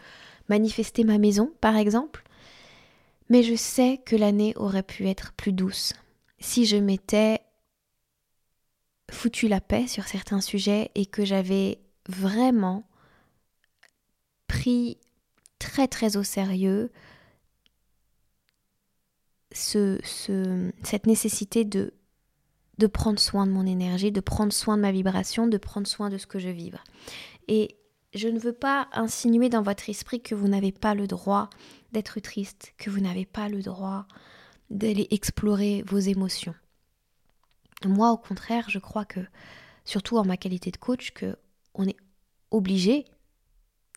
manifester 0.50 1.04
ma 1.04 1.18
maison, 1.18 1.52
par 1.62 1.76
exemple. 1.76 2.24
Mais 3.30 3.44
je 3.44 3.56
sais 3.56 4.02
que 4.06 4.16
l'année 4.16 4.54
aurait 4.56 4.84
pu 4.84 5.08
être 5.08 5.34
plus 5.34 5.54
douce 5.54 5.94
si 6.40 6.66
je 6.66 6.78
m'étais 6.78 7.40
foutu 9.10 9.48
la 9.48 9.62
paix 9.62 9.88
sur 9.88 10.08
certains 10.08 10.42
sujets 10.42 10.92
et 10.96 11.06
que 11.06 11.24
j'avais 11.24 11.80
vraiment 12.08 12.84
pris 14.48 14.98
très 15.64 15.88
très 15.88 16.18
au 16.18 16.24
sérieux 16.24 16.92
ce, 19.54 20.00
cette 20.84 21.08
nécessité 21.08 21.64
de, 21.64 21.94
de 22.80 22.88
prendre 22.88 23.20
soin 23.20 23.48
de 23.48 23.52
mon 23.52 23.66
énergie, 23.66 24.12
de 24.12 24.20
prendre 24.20 24.52
soin 24.52 24.76
de 24.76 24.82
ma 24.82 24.92
vibration, 24.92 25.48
de 25.48 25.58
prendre 25.58 25.88
soin 25.88 26.10
de 26.10 26.18
ce 26.18 26.28
que 26.28 26.40
je 26.40 26.50
vibre. 26.50 26.84
Et 27.48 27.78
je 28.14 28.28
ne 28.28 28.40
veux 28.40 28.54
pas 28.54 28.90
insinuer 28.92 29.48
dans 29.48 29.62
votre 29.62 29.90
esprit 29.90 30.22
que 30.22 30.36
vous 30.36 30.50
n'avez 30.50 30.72
pas 30.74 30.96
le 30.96 31.08
droit 31.08 31.50
d'être 31.94 32.20
triste, 32.20 32.74
que 32.78 32.90
vous 32.90 33.00
n'avez 33.00 33.26
pas 33.26 33.48
le 33.48 33.62
droit 33.62 34.06
d'aller 34.70 35.08
explorer 35.12 35.84
vos 35.88 36.00
émotions. 36.00 36.56
Moi, 37.86 38.12
au 38.12 38.18
contraire, 38.18 38.70
je 38.70 38.80
crois 38.80 39.06
que, 39.06 39.22
surtout 39.86 40.18
en 40.18 40.26
ma 40.26 40.38
qualité 40.38 40.72
de 40.72 40.78
coach, 40.78 41.12
que 41.12 41.38
on 41.74 41.86
est 41.88 41.98
obligé 42.52 43.06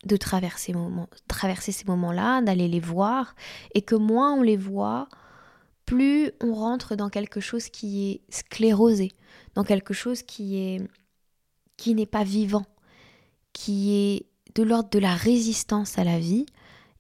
de 0.05 0.17
traverser, 0.17 0.73
traverser 1.29 1.73
ces 1.73 1.85
moments-là, 1.87 2.43
d'aller 2.43 2.69
les 2.69 2.81
voir, 2.81 3.35
et 3.75 3.83
que 3.83 3.95
moins 3.95 4.35
on 4.35 4.43
les 4.43 4.57
voit, 4.57 5.09
plus 5.85 6.33
on 6.41 6.55
rentre 6.55 6.97
dans 6.97 7.09
quelque 7.09 7.41
chose 7.41 7.69
qui 7.69 8.11
est 8.11 8.21
sclérosé, 8.29 9.13
dans 9.55 9.65
quelque 9.65 9.95
chose 9.95 10.23
qui 10.23 10.59
est 10.59 10.81
qui 11.77 11.95
n'est 11.95 12.07
pas 12.07 12.25
vivant, 12.25 12.65
qui 13.53 13.95
est 13.95 14.27
de 14.55 14.63
l'ordre 14.63 14.89
de 14.89 14.99
la 14.99 15.15
résistance 15.15 15.99
à 15.99 16.05
la 16.05 16.19
vie 16.19 16.47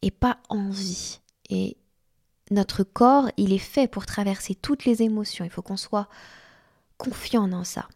et 0.03 0.11
pas 0.11 0.38
en 0.50 0.69
vie. 0.69 1.21
Et 1.49 1.79
notre 2.50 2.85
corps, 2.85 3.31
il 3.38 3.53
est 3.55 3.59
fait 3.59 3.88
pour 3.88 4.05
traverser 4.05 4.55
toutes 4.55 4.85
les 4.85 5.03
émotions. 5.03 5.47
Il 5.47 5.50
faut 5.50 5.62
qu'on 5.62 5.79
soit 5.79 6.09
confiant 6.99 7.49
dans 7.49 7.65
ça 7.65 7.88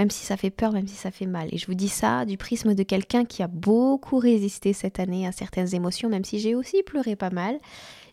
même 0.00 0.10
si 0.10 0.24
ça 0.24 0.38
fait 0.38 0.48
peur, 0.48 0.72
même 0.72 0.88
si 0.88 0.94
ça 0.94 1.10
fait 1.10 1.26
mal. 1.26 1.50
Et 1.52 1.58
je 1.58 1.66
vous 1.66 1.74
dis 1.74 1.90
ça 1.90 2.24
du 2.24 2.38
prisme 2.38 2.74
de 2.74 2.82
quelqu'un 2.82 3.26
qui 3.26 3.42
a 3.42 3.48
beaucoup 3.48 4.18
résisté 4.18 4.72
cette 4.72 4.98
année 4.98 5.26
à 5.26 5.32
certaines 5.32 5.74
émotions, 5.74 6.08
même 6.08 6.24
si 6.24 6.38
j'ai 6.38 6.54
aussi 6.54 6.82
pleuré 6.82 7.16
pas 7.16 7.28
mal. 7.28 7.60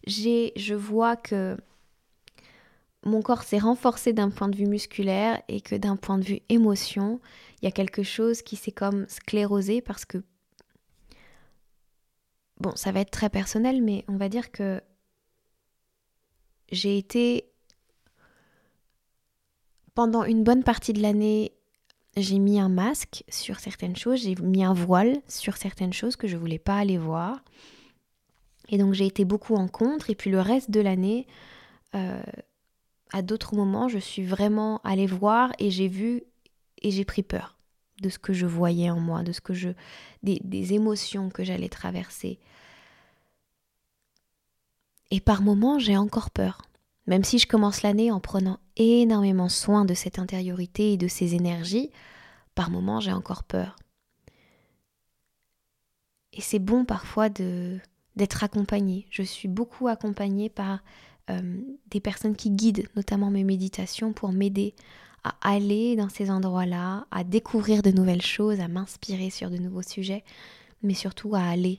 J'ai, 0.05 0.51
je 0.57 0.75
vois 0.75 1.15
que 1.15 1.55
mon 3.05 3.21
corps 3.21 3.43
s'est 3.43 3.57
renforcé 3.57 4.11
d'un 4.11 4.29
point 4.29 4.49
de 4.49 4.57
vue 4.57 4.65
musculaire 4.65 5.41
et 5.47 5.61
que 5.61 5.75
d'un 5.75 5.95
point 5.95 6.17
de 6.17 6.25
vue 6.25 6.41
émotion, 6.49 7.21
il 7.61 7.65
y 7.65 7.67
a 7.69 7.71
quelque 7.71 8.03
chose 8.03 8.41
qui 8.41 8.57
s'est 8.57 8.73
comme 8.73 9.05
sclérosé 9.07 9.79
parce 9.79 10.03
que 10.03 10.17
bon, 12.59 12.75
ça 12.75 12.91
va 12.91 12.99
être 12.99 13.11
très 13.11 13.29
personnel, 13.29 13.81
mais 13.81 14.03
on 14.09 14.17
va 14.17 14.27
dire 14.27 14.51
que 14.51 14.81
j'ai 16.69 16.97
été 16.97 17.49
pendant 19.95 20.25
une 20.25 20.43
bonne 20.43 20.65
partie 20.65 20.91
de 20.91 21.01
l'année 21.01 21.53
j'ai 22.21 22.39
mis 22.39 22.59
un 22.59 22.69
masque 22.69 23.23
sur 23.29 23.59
certaines 23.59 23.95
choses, 23.95 24.21
j'ai 24.21 24.35
mis 24.35 24.63
un 24.63 24.73
voile 24.73 25.21
sur 25.27 25.57
certaines 25.57 25.93
choses 25.93 26.15
que 26.15 26.27
je 26.27 26.37
voulais 26.37 26.59
pas 26.59 26.77
aller 26.77 26.97
voir. 26.97 27.43
Et 28.69 28.77
donc 28.77 28.93
j'ai 28.93 29.05
été 29.05 29.23
beaucoup 29.23 29.55
en 29.55 29.67
contre. 29.67 30.09
Et 30.09 30.15
puis 30.15 30.29
le 30.29 30.41
reste 30.41 30.71
de 30.71 30.81
l'année, 30.81 31.27
euh, 31.95 32.21
à 33.13 33.21
d'autres 33.21 33.55
moments, 33.55 33.87
je 33.87 33.99
suis 33.99 34.23
vraiment 34.23 34.81
allée 34.83 35.05
voir 35.05 35.51
et 35.59 35.71
j'ai 35.71 35.87
vu 35.87 36.23
et 36.81 36.91
j'ai 36.91 37.05
pris 37.05 37.23
peur 37.23 37.57
de 38.01 38.09
ce 38.09 38.19
que 38.19 38.33
je 38.33 38.45
voyais 38.45 38.89
en 38.89 38.99
moi, 38.99 39.23
de 39.23 39.31
ce 39.31 39.41
que 39.41 39.53
je, 39.53 39.69
des, 40.23 40.39
des 40.43 40.73
émotions 40.73 41.29
que 41.29 41.43
j'allais 41.43 41.69
traverser. 41.69 42.39
Et 45.09 45.19
par 45.19 45.41
moments, 45.41 45.79
j'ai 45.79 45.97
encore 45.97 46.29
peur. 46.29 46.61
Même 47.07 47.23
si 47.23 47.39
je 47.39 47.47
commence 47.47 47.81
l'année 47.81 48.11
en 48.11 48.19
prenant 48.19 48.59
énormément 48.75 49.49
soin 49.49 49.85
de 49.85 49.93
cette 49.93 50.19
intériorité 50.19 50.93
et 50.93 50.97
de 50.97 51.07
ces 51.07 51.35
énergies, 51.35 51.89
par 52.53 52.69
moments 52.69 52.99
j'ai 52.99 53.13
encore 53.13 53.43
peur. 53.43 53.77
Et 56.33 56.41
c'est 56.41 56.59
bon 56.59 56.85
parfois 56.85 57.29
de 57.29 57.79
d'être 58.15 58.43
accompagnée. 58.43 59.05
Je 59.11 59.21
suis 59.21 59.47
beaucoup 59.47 59.87
accompagnée 59.87 60.49
par 60.49 60.79
euh, 61.29 61.61
des 61.91 61.99
personnes 61.99 62.35
qui 62.35 62.49
guident 62.49 62.87
notamment 62.95 63.29
mes 63.29 63.43
méditations 63.43 64.11
pour 64.11 64.31
m'aider 64.31 64.73
à 65.23 65.35
aller 65.41 65.95
dans 65.95 66.09
ces 66.09 66.31
endroits-là, 66.31 67.05
à 67.11 67.23
découvrir 67.23 67.83
de 67.83 67.91
nouvelles 67.91 68.21
choses, 68.21 68.59
à 68.59 68.67
m'inspirer 68.67 69.29
sur 69.29 69.49
de 69.51 69.57
nouveaux 69.57 69.83
sujets, 69.83 70.23
mais 70.81 70.93
surtout 70.93 71.35
à 71.35 71.41
aller 71.41 71.77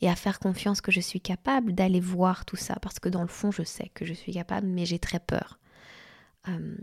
et 0.00 0.08
à 0.08 0.16
faire 0.16 0.38
confiance 0.38 0.80
que 0.80 0.92
je 0.92 1.00
suis 1.00 1.20
capable 1.20 1.72
d'aller 1.72 2.00
voir 2.00 2.44
tout 2.44 2.56
ça, 2.56 2.76
parce 2.80 2.98
que 2.98 3.08
dans 3.08 3.22
le 3.22 3.28
fond, 3.28 3.50
je 3.50 3.62
sais 3.62 3.90
que 3.94 4.04
je 4.04 4.14
suis 4.14 4.32
capable, 4.32 4.66
mais 4.66 4.86
j'ai 4.86 4.98
très 4.98 5.20
peur. 5.20 5.58
Euh, 6.48 6.76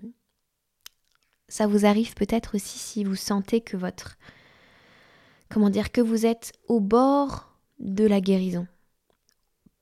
ça 1.48 1.67
vous 1.67 1.86
arrive 1.86 2.13
peut-être 2.15 2.55
aussi 2.55 2.77
si 2.77 3.03
vous 3.03 3.15
sentez 3.15 3.62
que 3.62 3.77
votre... 3.77 4.17
Comment 5.50 5.69
dire 5.69 5.91
Que 5.91 6.01
vous 6.01 6.25
êtes 6.25 6.53
au 6.67 6.79
bord 6.79 7.55
de 7.79 8.05
la 8.05 8.19
guérison, 8.19 8.67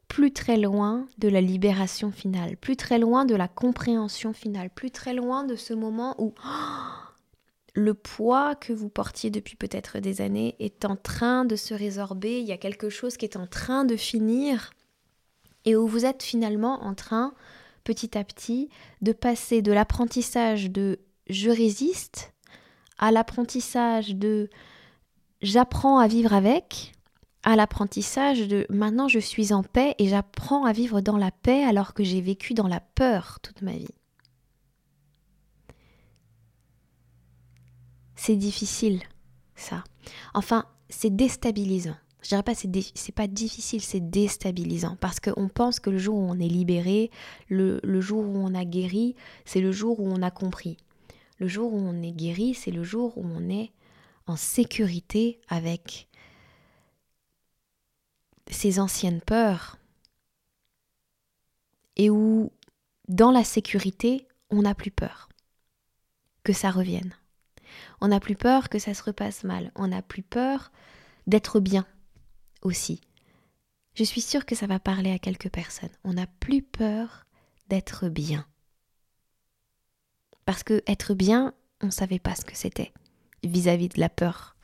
plus 0.08 0.34
très 0.34 0.58
loin 0.58 1.08
de 1.18 1.28
la 1.28 1.42
libération 1.42 2.12
finale, 2.12 2.58
plus 2.58 2.76
très 2.76 3.00
loin 3.00 3.26
de 3.26 3.36
la 3.36 3.48
compréhension 3.48 4.34
finale, 4.34 4.70
plus 4.70 4.92
très 4.92 5.14
loin 5.14 5.44
de 5.44 5.56
ce 5.56 5.74
moment 5.74 6.16
où 6.20 6.34
le 7.74 7.94
poids 7.94 8.56
que 8.56 8.72
vous 8.72 8.90
portiez 8.90 9.32
depuis 9.32 9.56
peut-être 9.56 10.00
des 10.00 10.22
années 10.22 10.56
est 10.60 10.86
en 10.86 10.96
train 10.96 11.44
de 11.44 11.56
se 11.56 11.74
résorber, 11.74 12.40
il 12.40 12.46
y 12.46 12.52
a 12.52 12.58
quelque 12.58 12.90
chose 12.90 13.18
qui 13.18 13.26
est 13.26 13.38
en 13.38 13.48
train 13.48 13.84
de 13.84 13.96
finir 13.96 14.72
et 15.66 15.76
où 15.76 15.88
vous 15.88 16.06
êtes 16.06 16.24
finalement 16.24 16.84
en 16.84 16.94
train 16.94 17.34
petit 17.84 18.18
à 18.18 18.24
petit 18.24 18.70
de 19.02 19.12
passer 19.12 19.62
de 19.62 19.72
l'apprentissage 19.72 20.70
de 20.70 21.00
je 21.30 21.50
résiste 21.50 22.34
à 23.00 23.12
l'apprentissage 23.12 24.16
de 24.16 24.50
j'apprends 25.42 25.98
à 25.98 26.08
vivre 26.08 26.34
avec 26.34 26.94
à 27.44 27.56
l'apprentissage 27.56 28.48
de 28.48 28.66
maintenant 28.70 29.08
je 29.08 29.20
suis 29.20 29.52
en 29.52 29.64
paix 29.64 29.96
et 29.98 30.08
j'apprends 30.08 30.66
à 30.66 30.74
vivre 30.74 31.02
dans 31.02 31.18
la 31.18 31.32
paix 31.32 31.64
alors 31.64 31.94
que 31.94 32.04
j'ai 32.04 32.22
vécu 32.22 32.54
dans 32.54 32.68
la 32.68 32.80
peur 32.80 33.40
toute 33.42 33.62
ma 33.62 33.74
vie. 33.74 33.88
C'est 38.26 38.38
difficile, 38.38 39.02
ça. 39.54 39.84
Enfin, 40.34 40.66
c'est 40.88 41.14
déstabilisant. 41.14 41.98
Je 42.22 42.30
dirais 42.30 42.42
pas 42.42 42.56
c'est 42.56 43.12
pas 43.14 43.28
difficile, 43.28 43.82
c'est 43.82 44.00
déstabilisant 44.00 44.96
parce 45.02 45.20
qu'on 45.20 45.50
pense 45.50 45.82
que 45.82 45.90
le 45.90 45.98
jour 45.98 46.16
où 46.16 46.22
on 46.22 46.40
est 46.40 46.48
libéré, 46.48 47.12
le, 47.50 47.82
le 47.84 48.00
jour 48.00 48.24
où 48.24 48.38
on 48.38 48.56
a 48.56 48.64
guéri, 48.64 49.18
c'est 49.44 49.60
le 49.60 49.74
jour 49.74 50.00
où 50.00 50.08
on 50.08 50.22
a 50.22 50.32
compris. 50.32 50.78
Le 51.40 51.50
jour 51.50 51.74
où 51.74 51.78
on 51.78 52.02
est 52.02 52.14
guéri, 52.14 52.54
c'est 52.54 52.72
le 52.72 52.86
jour 52.86 53.18
où 53.18 53.26
on 53.26 53.50
est 53.50 53.74
en 54.26 54.38
sécurité 54.38 55.42
avec 55.50 56.08
ses 58.50 58.80
anciennes 58.80 59.20
peurs 59.20 59.80
et 61.98 62.10
où 62.10 62.54
dans 63.10 63.32
la 63.32 63.44
sécurité, 63.44 64.30
on 64.50 64.62
n'a 64.62 64.76
plus 64.76 64.92
peur 64.92 65.28
que 66.46 66.54
ça 66.54 66.72
revienne. 66.72 67.14
On 68.02 68.10
n'a 68.10 68.20
plus 68.20 68.36
peur 68.36 68.70
que 68.70 68.80
ça 68.80 68.94
se 68.94 69.04
repasse 69.04 69.44
mal. 69.44 69.72
On 69.76 69.88
n'a 69.88 70.02
plus 70.02 70.24
peur 70.24 70.72
d'être 71.28 71.60
bien 71.60 71.86
aussi. 72.62 73.02
Je 73.96 74.04
suis 74.04 74.22
sûre 74.22 74.46
que 74.46 74.56
ça 74.56 74.68
va 74.68 74.80
parler 74.80 75.12
à 75.12 75.20
quelques 75.20 75.50
personnes. 75.50 75.90
On 76.04 76.14
n'a 76.14 76.28
plus 76.40 76.62
peur 76.62 77.26
d'être 77.70 78.10
bien. 78.10 78.46
Parce 80.46 80.64
que 80.64 80.82
être 80.88 81.14
bien, 81.14 81.54
on 81.82 81.88
ne 81.88 81.92
savait 81.92 82.20
pas 82.20 82.36
ce 82.36 82.46
que 82.46 82.56
c'était 82.56 82.92
vis-à-vis 83.44 83.90
de 83.90 84.00
la 84.00 84.10
peur. 84.10 84.56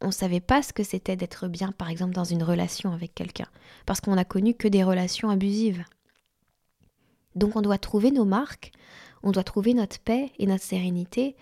on 0.00 0.08
ne 0.08 0.12
savait 0.12 0.40
pas 0.40 0.62
ce 0.62 0.72
que 0.72 0.82
c'était 0.82 1.16
d'être 1.16 1.46
bien, 1.46 1.70
par 1.70 1.88
exemple, 1.88 2.12
dans 2.12 2.24
une 2.24 2.42
relation 2.42 2.92
avec 2.92 3.14
quelqu'un, 3.14 3.46
parce 3.86 4.00
qu'on 4.00 4.16
n'a 4.16 4.24
connu 4.24 4.54
que 4.54 4.66
des 4.66 4.82
relations 4.82 5.30
abusives. 5.30 5.84
Donc 7.36 7.54
on 7.56 7.62
doit 7.62 7.78
trouver 7.78 8.10
nos 8.10 8.24
marques, 8.24 8.72
on 9.22 9.30
doit 9.30 9.44
trouver 9.44 9.74
notre 9.74 10.00
paix 10.00 10.32
et 10.38 10.46
notre 10.46 10.64
sérénité 10.64 11.36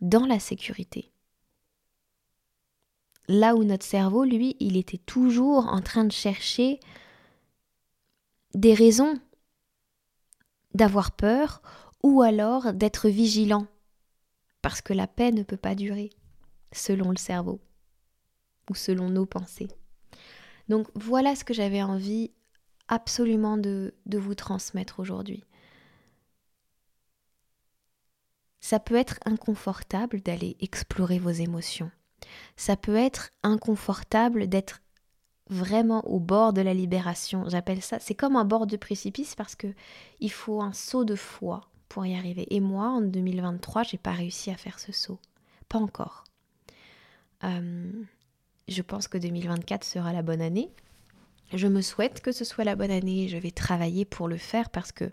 dans 0.00 0.26
la 0.26 0.38
sécurité. 0.38 1.12
Là 3.28 3.54
où 3.54 3.64
notre 3.64 3.84
cerveau, 3.84 4.24
lui, 4.24 4.56
il 4.58 4.76
était 4.76 4.98
toujours 4.98 5.66
en 5.68 5.80
train 5.82 6.04
de 6.04 6.12
chercher 6.12 6.80
des 8.54 8.74
raisons 8.74 9.14
d'avoir 10.74 11.12
peur 11.12 11.62
ou 12.02 12.22
alors 12.22 12.72
d'être 12.72 13.08
vigilant, 13.08 13.66
parce 14.62 14.80
que 14.80 14.92
la 14.92 15.06
paix 15.06 15.32
ne 15.32 15.42
peut 15.42 15.56
pas 15.56 15.74
durer, 15.74 16.10
selon 16.72 17.10
le 17.10 17.16
cerveau 17.16 17.60
ou 18.70 18.74
selon 18.74 19.08
nos 19.08 19.26
pensées. 19.26 19.68
Donc 20.68 20.88
voilà 20.94 21.34
ce 21.34 21.44
que 21.44 21.54
j'avais 21.54 21.82
envie 21.82 22.30
absolument 22.88 23.56
de, 23.56 23.94
vous 24.06 24.34
transmettre 24.34 25.00
aujourd'hui. 25.00 25.44
Ça 28.60 28.80
peut 28.80 28.96
être 28.96 29.18
inconfortable 29.24 30.20
d'aller 30.20 30.56
explorer 30.60 31.18
vos 31.18 31.30
émotions. 31.30 31.90
Ça 32.56 32.76
peut 32.76 32.96
être 32.96 33.30
inconfortable 33.42 34.48
d'être 34.48 34.80
vraiment 35.48 36.06
au 36.06 36.18
bord 36.18 36.52
de 36.52 36.60
la 36.60 36.74
libération. 36.74 37.48
J'appelle 37.48 37.82
ça, 37.82 37.98
c'est 38.00 38.14
comme 38.14 38.36
un 38.36 38.44
bord 38.44 38.66
de 38.66 38.76
précipice 38.76 39.34
parce 39.34 39.54
que 39.54 39.68
il 40.20 40.30
faut 40.30 40.60
un 40.60 40.72
saut 40.72 41.04
de 41.04 41.14
foi 41.14 41.62
pour 41.88 42.04
y 42.04 42.14
arriver. 42.14 42.46
Et 42.54 42.60
moi, 42.60 42.88
en 42.88 43.00
2023, 43.00 43.82
j'ai 43.84 43.98
pas 43.98 44.12
réussi 44.12 44.50
à 44.50 44.56
faire 44.56 44.78
ce 44.78 44.92
saut, 44.92 45.18
pas 45.68 45.78
encore. 45.78 46.24
Euh, 47.44 47.90
je 48.66 48.82
pense 48.82 49.08
que 49.08 49.16
2024 49.16 49.84
sera 49.84 50.12
la 50.12 50.22
bonne 50.22 50.42
année. 50.42 50.70
Je 51.54 51.66
me 51.66 51.80
souhaite 51.80 52.20
que 52.20 52.32
ce 52.32 52.44
soit 52.44 52.64
la 52.64 52.76
bonne 52.76 52.90
année. 52.90 53.28
Je 53.28 53.38
vais 53.38 53.50
travailler 53.50 54.04
pour 54.04 54.28
le 54.28 54.36
faire 54.36 54.68
parce 54.68 54.92
que 54.92 55.10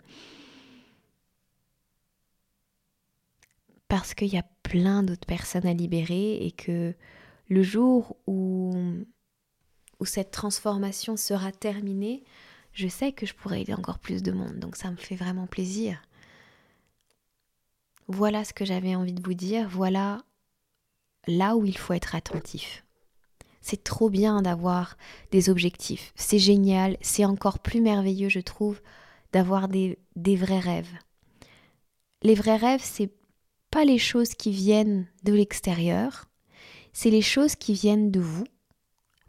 parce 3.88 4.14
qu'il 4.14 4.32
y 4.32 4.38
a 4.38 4.46
plein 4.62 5.02
d'autres 5.02 5.26
personnes 5.26 5.66
à 5.66 5.72
libérer 5.72 6.44
et 6.44 6.52
que 6.52 6.94
le 7.48 7.62
jour 7.62 8.16
où 8.26 8.72
où 9.98 10.04
cette 10.04 10.30
transformation 10.30 11.16
sera 11.16 11.52
terminée, 11.52 12.22
je 12.72 12.88
sais 12.88 13.12
que 13.12 13.26
je 13.26 13.34
pourrai 13.34 13.62
aider 13.62 13.74
encore 13.74 13.98
plus 13.98 14.22
de 14.22 14.32
monde. 14.32 14.58
Donc 14.58 14.76
ça 14.76 14.90
me 14.90 14.96
fait 14.96 15.16
vraiment 15.16 15.46
plaisir. 15.46 16.02
Voilà 18.08 18.44
ce 18.44 18.52
que 18.52 18.64
j'avais 18.64 18.94
envie 18.94 19.14
de 19.14 19.22
vous 19.22 19.34
dire. 19.34 19.68
Voilà 19.68 20.22
là 21.26 21.56
où 21.56 21.64
il 21.64 21.76
faut 21.78 21.94
être 21.94 22.14
attentif. 22.14 22.84
C'est 23.60 23.82
trop 23.82 24.10
bien 24.10 24.42
d'avoir 24.42 24.96
des 25.32 25.50
objectifs. 25.50 26.12
C'est 26.14 26.38
génial. 26.38 26.96
C'est 27.00 27.24
encore 27.24 27.58
plus 27.58 27.80
merveilleux, 27.80 28.28
je 28.28 28.40
trouve, 28.40 28.80
d'avoir 29.32 29.66
des, 29.66 29.98
des 30.14 30.36
vrais 30.36 30.60
rêves. 30.60 30.92
Les 32.22 32.34
vrais 32.34 32.56
rêves, 32.56 32.82
c'est 32.84 33.10
pas 33.70 33.84
les 33.84 33.98
choses 33.98 34.34
qui 34.34 34.50
viennent 34.50 35.06
de 35.24 35.32
l'extérieur, 35.32 36.26
c'est 36.92 37.10
les 37.10 37.22
choses 37.22 37.56
qui 37.56 37.74
viennent 37.74 38.10
de 38.10 38.20
vous 38.20 38.46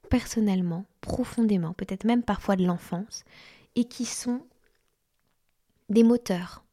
personnellement, 0.09 0.85
profondément, 1.01 1.73
peut-être 1.73 2.05
même 2.05 2.23
parfois 2.23 2.55
de 2.55 2.65
l'enfance, 2.65 3.23
et 3.75 3.83
qui 3.83 4.05
sont 4.05 4.41
des 5.89 6.03
moteurs. 6.03 6.63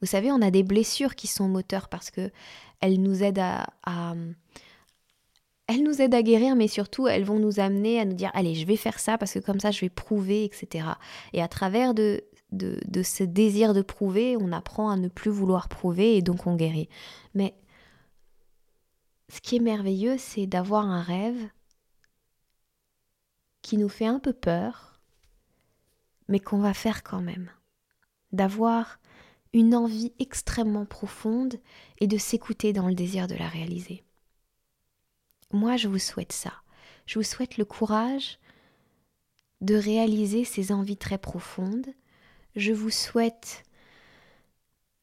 Vous 0.00 0.06
savez, 0.06 0.30
on 0.30 0.42
a 0.42 0.50
des 0.50 0.62
blessures 0.62 1.14
qui 1.14 1.26
sont 1.26 1.48
moteurs 1.48 1.88
parce 1.88 2.10
que 2.10 2.30
elles 2.80 3.00
nous 3.00 3.22
aident 3.22 3.38
à, 3.38 4.14
elles 5.66 5.82
nous 5.82 6.02
aident 6.02 6.14
à 6.14 6.22
guérir, 6.22 6.56
mais 6.56 6.68
surtout 6.68 7.08
elles 7.08 7.24
vont 7.24 7.38
nous 7.38 7.58
amener 7.60 7.98
à 8.00 8.04
nous 8.04 8.12
dire 8.12 8.30
allez, 8.34 8.54
je 8.54 8.66
vais 8.66 8.76
faire 8.76 8.98
ça 8.98 9.16
parce 9.16 9.32
que 9.32 9.38
comme 9.38 9.60
ça 9.60 9.70
je 9.70 9.80
vais 9.80 9.88
prouver, 9.88 10.44
etc. 10.44 10.86
Et 11.32 11.40
à 11.40 11.48
travers 11.48 11.94
de, 11.94 12.22
de, 12.54 13.02
ce 13.02 13.24
désir 13.24 13.74
de 13.74 13.82
prouver, 13.82 14.36
on 14.36 14.52
apprend 14.52 14.90
à 14.90 14.96
ne 14.96 15.08
plus 15.08 15.30
vouloir 15.30 15.68
prouver 15.68 16.16
et 16.16 16.22
donc 16.22 16.46
on 16.46 16.56
guérit. 16.56 16.88
Mais 17.34 17.54
ce 19.28 19.40
qui 19.40 19.56
est 19.56 19.60
merveilleux, 19.60 20.16
c'est 20.18 20.46
d'avoir 20.46 20.86
un 20.86 21.02
rêve 21.02 21.48
qui 23.62 23.78
nous 23.78 23.88
fait 23.88 24.06
un 24.06 24.18
peu 24.18 24.32
peur, 24.32 25.00
mais 26.28 26.40
qu'on 26.40 26.58
va 26.58 26.74
faire 26.74 27.02
quand 27.02 27.20
même. 27.20 27.50
D'avoir 28.32 28.98
une 29.52 29.74
envie 29.74 30.12
extrêmement 30.18 30.84
profonde 30.84 31.54
et 31.98 32.06
de 32.06 32.18
s'écouter 32.18 32.72
dans 32.72 32.88
le 32.88 32.94
désir 32.94 33.26
de 33.28 33.34
la 33.34 33.48
réaliser. 33.48 34.02
Moi, 35.52 35.76
je 35.76 35.86
vous 35.86 36.00
souhaite 36.00 36.32
ça. 36.32 36.52
Je 37.06 37.18
vous 37.18 37.24
souhaite 37.24 37.56
le 37.56 37.64
courage 37.64 38.38
de 39.60 39.76
réaliser 39.76 40.44
ces 40.44 40.72
envies 40.72 40.96
très 40.96 41.18
profondes. 41.18 41.86
Je 42.56 42.72
vous 42.72 42.90
souhaite 42.90 43.64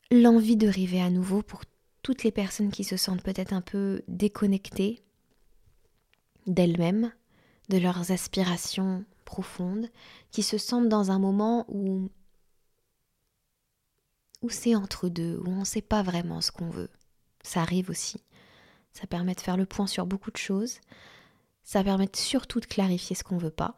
l'envie 0.10 0.56
de 0.56 0.68
rêver 0.68 1.02
à 1.02 1.10
nouveau 1.10 1.42
pour 1.42 1.64
toutes 2.02 2.24
les 2.24 2.32
personnes 2.32 2.72
qui 2.72 2.84
se 2.86 2.96
sentent 2.96 3.24
peut-être 3.24 3.52
un 3.54 3.62
peu 3.62 4.04
déconnectées 4.08 5.04
d'elles-mêmes, 6.48 7.12
de 7.70 7.78
leurs 7.78 8.12
aspirations 8.12 9.04
profondes, 9.26 9.90
qui 10.32 10.44
se 10.44 10.58
sentent 10.58 10.90
dans 10.90 11.12
un 11.12 11.20
moment 11.20 11.66
où, 11.68 12.10
où 14.42 14.50
c'est 14.50 14.76
entre 14.76 15.10
deux, 15.10 15.38
où 15.38 15.50
on 15.50 15.60
ne 15.60 15.66
sait 15.66 15.82
pas 15.82 16.04
vraiment 16.04 16.40
ce 16.40 16.52
qu'on 16.52 16.70
veut. 16.70 16.90
Ça 17.44 17.62
arrive 17.62 17.90
aussi. 17.90 18.24
Ça 18.94 19.08
permet 19.08 19.36
de 19.36 19.42
faire 19.42 19.58
le 19.58 19.66
point 19.66 19.88
sur 19.88 20.06
beaucoup 20.06 20.32
de 20.32 20.38
choses. 20.38 20.80
Ça 21.64 21.84
permet 21.84 22.10
surtout 22.14 22.62
de 22.62 22.66
clarifier 22.66 23.16
ce 23.16 23.24
qu'on 23.24 23.38
veut 23.38 23.52
pas. 23.52 23.76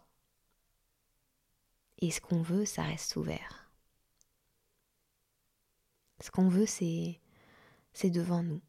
Et 1.99 2.11
ce 2.11 2.21
qu'on 2.21 2.41
veut, 2.41 2.65
ça 2.65 2.83
reste 2.83 3.15
ouvert. 3.15 3.62
Ce 6.21 6.31
qu'on 6.31 6.47
veut, 6.47 6.65
c'est 6.65 7.19
c'est 7.93 8.09
devant 8.09 8.43
nous. 8.43 8.61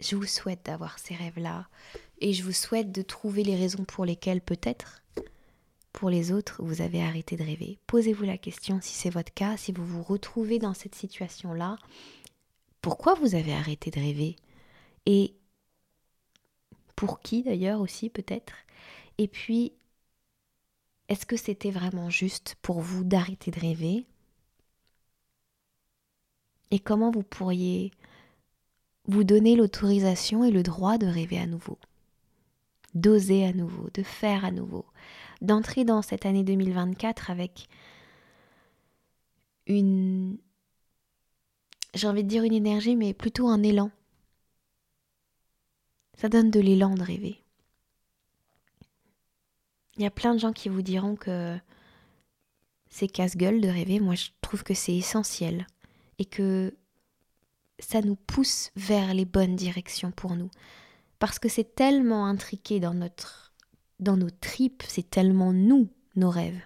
Je 0.00 0.16
vous 0.16 0.26
souhaite 0.26 0.64
d'avoir 0.64 0.98
ces 0.98 1.14
rêves-là 1.14 1.68
et 2.20 2.32
je 2.32 2.42
vous 2.42 2.52
souhaite 2.52 2.90
de 2.90 3.02
trouver 3.02 3.44
les 3.44 3.56
raisons 3.56 3.84
pour 3.84 4.06
lesquelles 4.06 4.40
peut-être, 4.40 5.02
pour 5.92 6.08
les 6.08 6.32
autres, 6.32 6.62
vous 6.64 6.80
avez 6.80 7.02
arrêté 7.02 7.36
de 7.36 7.44
rêver. 7.44 7.78
Posez-vous 7.86 8.24
la 8.24 8.38
question 8.38 8.80
si 8.80 8.94
c'est 8.94 9.10
votre 9.10 9.34
cas, 9.34 9.56
si 9.56 9.72
vous 9.72 9.84
vous 9.84 10.02
retrouvez 10.02 10.58
dans 10.58 10.72
cette 10.72 10.94
situation-là, 10.94 11.76
pourquoi 12.80 13.14
vous 13.14 13.34
avez 13.34 13.52
arrêté 13.52 13.90
de 13.90 14.00
rêver? 14.00 14.36
Et 15.04 15.34
pour 16.96 17.20
qui 17.20 17.42
d'ailleurs 17.42 17.80
aussi 17.80 18.08
peut-être? 18.08 18.54
Et 19.18 19.28
puis, 19.28 19.74
est-ce 21.08 21.26
que 21.26 21.36
c'était 21.36 21.70
vraiment 21.70 22.08
juste 22.08 22.56
pour 22.62 22.80
vous 22.80 23.04
d'arrêter 23.04 23.50
de 23.50 23.60
rêver? 23.60 24.06
Et 26.70 26.78
comment 26.78 27.10
vous 27.10 27.22
pourriez 27.22 27.90
vous 29.06 29.24
donner 29.24 29.56
l'autorisation 29.56 30.44
et 30.44 30.50
le 30.50 30.62
droit 30.62 30.98
de 30.98 31.06
rêver 31.06 31.38
à 31.38 31.46
nouveau, 31.46 31.78
d'oser 32.94 33.44
à 33.44 33.52
nouveau, 33.52 33.88
de 33.94 34.02
faire 34.02 34.44
à 34.44 34.50
nouveau, 34.50 34.84
d'entrer 35.40 35.84
dans 35.84 36.02
cette 36.02 36.26
année 36.26 36.44
2024 36.44 37.30
avec 37.30 37.68
une, 39.66 40.38
j'ai 41.94 42.06
envie 42.06 42.24
de 42.24 42.28
dire 42.28 42.44
une 42.44 42.52
énergie, 42.52 42.96
mais 42.96 43.14
plutôt 43.14 43.48
un 43.48 43.62
élan. 43.62 43.90
Ça 46.14 46.28
donne 46.28 46.50
de 46.50 46.60
l'élan 46.60 46.94
de 46.94 47.02
rêver. 47.02 47.42
Il 49.96 50.02
y 50.02 50.06
a 50.06 50.10
plein 50.10 50.34
de 50.34 50.40
gens 50.40 50.52
qui 50.52 50.68
vous 50.68 50.82
diront 50.82 51.16
que 51.16 51.58
c'est 52.90 53.08
casse-gueule 53.08 53.60
de 53.60 53.68
rêver. 53.68 54.00
Moi, 54.00 54.14
je 54.14 54.28
trouve 54.40 54.62
que 54.62 54.74
c'est 54.74 54.94
essentiel 54.94 55.66
et 56.20 56.26
que 56.26 56.76
ça 57.80 58.02
nous 58.02 58.14
pousse 58.14 58.70
vers 58.76 59.14
les 59.14 59.24
bonnes 59.24 59.56
directions 59.56 60.12
pour 60.12 60.36
nous. 60.36 60.50
Parce 61.18 61.40
que 61.40 61.48
c'est 61.48 61.74
tellement 61.74 62.26
intriqué 62.26 62.78
dans 62.78 62.94
nos 62.94 64.30
tripes, 64.30 64.84
c'est 64.86 65.08
tellement 65.08 65.52
nous, 65.52 65.88
nos 66.14 66.30
rêves, 66.30 66.62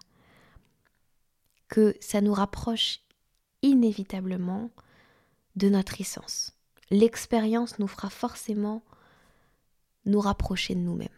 que 1.69 1.97
ça 2.01 2.21
nous 2.21 2.35
rapproche 2.35 3.01
inévitablement 3.62 4.71
de 5.57 5.69
notre 5.69 6.01
essence. 6.01 6.53
L'expérience 6.90 7.79
nous 7.79 7.88
fera 7.88 8.11
forcément 8.11 8.85
nous 10.05 10.21
rapprocher 10.21 10.75
de 10.75 10.81
nous-mêmes. 10.81 11.09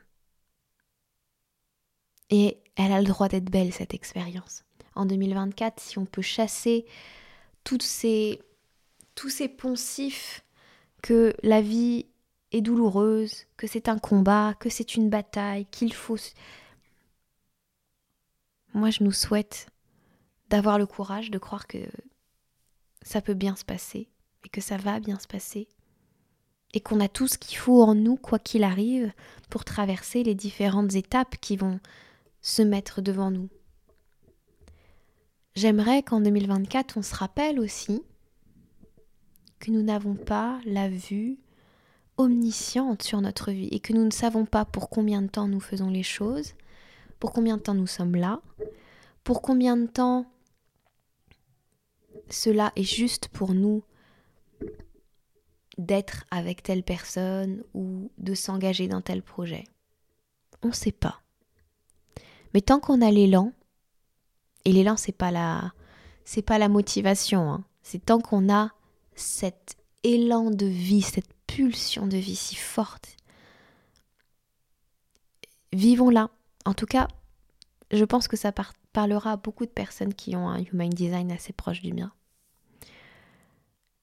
Et 2.29 2.63
elle 2.77 2.93
a 2.93 3.01
le 3.01 3.07
droit 3.07 3.29
d'être 3.29 3.51
belle, 3.51 3.73
cette 3.73 3.95
expérience. 3.95 4.65
En 4.95 5.07
2024, 5.07 5.81
si 5.81 5.99
on 5.99 6.05
peut 6.05 6.23
chasser 6.23 6.85
ces 7.81 8.41
tous 9.15 9.31
ces 9.31 9.49
poncifs 9.49 10.45
que 11.03 11.35
la 11.43 11.63
vie 11.63 12.07
est 12.53 12.61
douloureuse, 12.61 13.47
que 13.57 13.67
c'est 13.67 13.89
un 13.89 13.99
combat, 13.99 14.55
que 14.61 14.69
c'est 14.69 14.95
une 14.95 15.11
bataille, 15.11 15.67
qu'il 15.67 15.93
faut... 15.93 16.19
Moi, 18.75 18.91
je 18.91 19.03
nous 19.03 19.13
souhaite 19.13 19.69
d'avoir 20.51 20.79
le 20.79 20.87
courage 20.87 21.31
de 21.31 21.39
croire 21.39 21.67
que 21.67 21.79
ça 23.03 23.23
peut 23.23 23.35
bien 23.35 23.57
se 23.57 23.65
passer 23.65 24.09
et 24.45 24.49
que 24.49 24.61
ça 24.61 24.77
va 24.77 25.01
bien 25.01 25.19
se 25.19 25.27
passer 25.27 25.69
et 26.75 26.81
qu'on 26.81 27.01
a 27.01 27.09
tout 27.09 27.27
ce 27.27 27.39
qu'il 27.39 27.57
faut 27.57 27.83
en 27.83 27.95
nous, 27.95 28.17
quoi 28.17 28.39
qu'il 28.39 28.63
arrive, 28.63 29.13
pour 29.49 29.65
traverser 29.65 30.23
les 30.23 30.35
différentes 30.35 30.95
étapes 30.95 31.37
qui 31.41 31.57
vont 31.57 31.81
se 32.43 32.61
mettre 32.61 33.01
devant 33.01 33.31
nous. 33.31 33.49
J'aimerais 35.57 36.03
qu'en 36.03 36.21
2024, 36.21 36.99
on 36.99 37.03
se 37.03 37.15
rappelle 37.15 37.59
aussi 37.59 38.03
que 39.59 39.71
nous 39.71 39.83
n'avons 39.83 40.15
pas 40.15 40.61
la 40.67 40.91
vue 40.91 41.39
omnisciente 42.19 43.03
sur 43.03 43.23
notre 43.23 43.53
vie 43.53 43.69
et 43.69 43.81
que 43.81 43.95
nous 43.95 44.05
ne 44.05 44.11
savons 44.11 44.45
pas 44.45 44.67
pour 44.67 44.91
combien 44.91 45.23
de 45.23 45.29
temps 45.29 45.49
nous 45.49 45.61
faisons 45.61 45.89
les 45.89 46.03
choses, 46.03 46.53
pour 47.19 47.33
combien 47.33 47.57
de 47.57 47.63
temps 47.63 47.75
nous 47.75 47.87
sommes 47.87 48.17
là, 48.17 48.43
pour 49.25 49.41
combien 49.41 49.79
de 49.79 49.87
temps 49.87 50.27
cela 52.29 52.71
est 52.77 52.83
juste 52.83 53.29
pour 53.29 53.55
nous 53.55 53.83
d'être 55.79 56.27
avec 56.31 56.63
telle 56.63 56.83
personne 56.83 57.65
ou 57.73 58.11
de 58.19 58.35
s'engager 58.35 58.89
dans 58.89 59.01
tel 59.01 59.23
projet. 59.23 59.65
On 60.63 60.69
ne 60.69 60.75
sait 60.75 60.93
pas. 60.93 61.23
Mais 62.53 62.61
tant 62.61 62.79
qu'on 62.79 63.01
a 63.01 63.11
l'élan, 63.11 63.53
et 64.67 64.73
l'élan 64.73 64.97
c'est 64.97 65.17
pas 65.17 65.31
la 65.31 65.73
c'est 66.25 66.43
pas 66.43 66.59
la 66.59 66.69
motivation, 66.69 67.51
hein, 67.53 67.65
c'est 67.83 68.05
tant 68.05 68.21
qu'on 68.21 68.53
a 68.53 68.73
cet 69.15 69.77
élan 70.03 70.51
de 70.51 70.67
vie, 70.67 71.01
cette 71.01 71.33
pulsion 71.47 72.09
de 72.09 72.17
vie 72.17 72.35
si 72.35 72.57
forte. 72.57 73.17
Vivons-la. 75.73 76.31
En 76.65 76.75
tout 76.75 76.87
cas, 76.87 77.07
je 77.93 78.05
pense 78.05 78.27
que 78.27 78.37
ça 78.37 78.53
parlera 78.93 79.33
à 79.33 79.37
beaucoup 79.37 79.65
de 79.67 79.71
personnes 79.71 80.15
qui 80.15 80.35
ont 80.35 80.49
un 80.49 80.59
human 80.65 80.91
design 80.91 81.31
assez 81.31 81.53
proche 81.53 81.81
du 81.81 81.93
mien. 81.93 82.13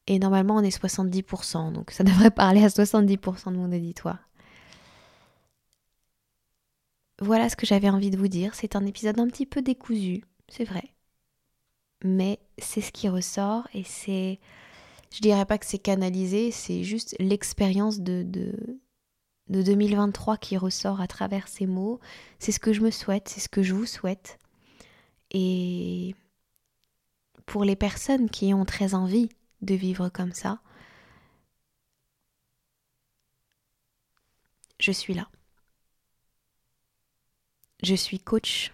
Et 0.08 0.20
normalement, 0.20 0.56
on 0.56 0.64
est 0.64 0.82
70%, 0.82 1.74
donc 1.74 1.92
ça 1.92 2.04
devrait 2.06 2.32
parler 2.32 2.64
à 2.64 2.70
70% 2.70 3.52
de 3.52 3.58
mon 3.58 3.72
auditoire. 3.74 4.30
Voilà 7.20 7.50
ce 7.50 7.58
que 7.58 7.66
j'avais 7.66 7.90
envie 7.90 8.12
de 8.12 8.18
vous 8.18 8.30
dire. 8.30 8.56
C'est 8.56 8.78
un 8.78 8.86
épisode 8.86 9.20
un 9.20 9.28
petit 9.28 9.46
peu 9.46 9.62
décousu, 9.62 10.24
c'est 10.48 10.64
vrai. 10.64 10.94
Mais 12.04 12.40
c'est 12.58 12.82
ce 12.82 12.92
qui 12.92 13.10
ressort 13.10 13.68
et 13.74 13.84
c'est. 13.84 14.40
Je 15.14 15.22
dirais 15.22 15.46
pas 15.46 15.58
que 15.58 15.66
c'est 15.66 15.80
canalisé, 15.80 16.52
c'est 16.52 16.84
juste 16.84 17.16
l'expérience 17.20 18.00
de, 18.02 18.24
de, 18.24 18.54
de 19.50 19.62
2023 19.62 20.38
qui 20.38 20.58
ressort 20.58 21.02
à 21.02 21.08
travers 21.08 21.48
ces 21.48 21.68
mots. 21.68 22.00
C'est 22.40 22.52
ce 22.52 22.60
que 22.60 22.74
je 22.74 22.82
me 22.82 22.92
souhaite, 22.92 23.30
c'est 23.30 23.40
ce 23.40 23.50
que 23.50 23.64
je 23.64 23.74
vous 23.74 23.86
souhaite. 23.86 24.40
Et 25.32 26.16
pour 27.46 27.64
les 27.64 27.76
personnes 27.76 28.30
qui 28.30 28.54
ont 28.54 28.66
très 28.66 28.94
envie 28.96 29.30
de 29.62 29.76
vivre 29.76 30.10
comme 30.10 30.34
ça, 30.34 30.60
je 34.80 34.92
suis 34.92 35.14
là. 35.14 35.30
Je 37.84 37.96
suis 37.96 38.20
coach, 38.20 38.74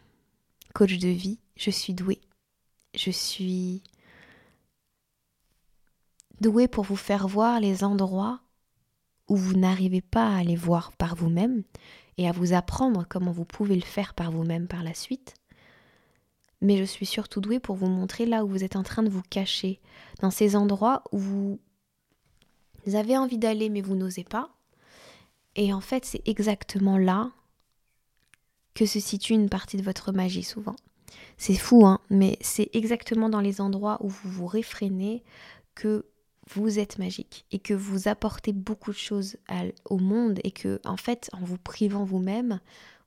coach 0.73 0.97
de 0.99 1.09
vie, 1.09 1.39
je 1.59 1.69
suis 1.69 1.93
douée. 1.93 2.21
Je 2.95 3.11
suis 3.11 3.83
douée 6.41 6.67
pour 6.67 6.83
vous 6.83 6.95
faire 6.95 7.27
voir 7.27 7.59
les 7.59 7.83
endroits 7.83 8.41
où 9.27 9.35
vous 9.35 9.53
n'arrivez 9.53 10.01
pas 10.01 10.35
à 10.35 10.43
les 10.43 10.55
voir 10.55 10.91
par 10.93 11.13
vous-même 11.15 11.61
et 12.17 12.27
à 12.27 12.31
vous 12.31 12.53
apprendre 12.53 13.05
comment 13.07 13.31
vous 13.31 13.45
pouvez 13.45 13.75
le 13.75 13.81
faire 13.81 14.15
par 14.15 14.31
vous-même 14.31 14.67
par 14.67 14.81
la 14.81 14.95
suite 14.95 15.35
mais 16.61 16.77
je 16.77 16.83
suis 16.83 17.05
surtout 17.05 17.41
douée 17.41 17.59
pour 17.59 17.75
vous 17.75 17.87
montrer 17.87 18.25
là 18.25 18.43
où 18.43 18.47
vous 18.47 18.63
êtes 18.63 18.75
en 18.75 18.83
train 18.83 19.03
de 19.03 19.09
vous 19.09 19.21
cacher, 19.21 19.79
dans 20.21 20.31
ces 20.31 20.55
endroits 20.55 21.03
où 21.11 21.59
vous 22.85 22.95
avez 22.95 23.17
envie 23.17 23.37
d'aller 23.37 23.69
mais 23.69 23.81
vous 23.81 23.95
n'osez 23.95 24.23
pas. 24.23 24.49
Et 25.55 25.73
en 25.73 25.81
fait, 25.81 26.05
c'est 26.05 26.27
exactement 26.27 26.97
là 26.97 27.31
que 28.73 28.85
se 28.85 28.99
situe 28.99 29.33
une 29.33 29.49
partie 29.49 29.77
de 29.77 29.83
votre 29.83 30.11
magie 30.11 30.43
souvent. 30.43 30.75
C'est 31.37 31.55
fou, 31.55 31.85
hein, 31.85 31.99
mais 32.09 32.37
c'est 32.41 32.69
exactement 32.73 33.29
dans 33.29 33.41
les 33.41 33.61
endroits 33.61 33.97
où 34.01 34.09
vous 34.09 34.29
vous 34.29 34.47
réfrénez 34.47 35.23
que 35.75 36.05
vous 36.49 36.79
êtes 36.79 36.97
magique 36.97 37.45
et 37.51 37.59
que 37.59 37.73
vous 37.73 38.07
apportez 38.07 38.53
beaucoup 38.53 38.91
de 38.91 38.97
choses 38.97 39.37
au 39.85 39.97
monde 39.97 40.39
et 40.43 40.51
que, 40.51 40.79
en 40.83 40.97
fait, 40.97 41.29
en 41.33 41.41
vous 41.41 41.57
privant 41.57 42.03
vous-même, 42.03 42.59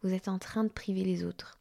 vous 0.02 0.12
êtes 0.12 0.28
en 0.28 0.38
train 0.38 0.64
de 0.64 0.68
priver 0.68 1.04
les 1.04 1.24
autres. 1.24 1.58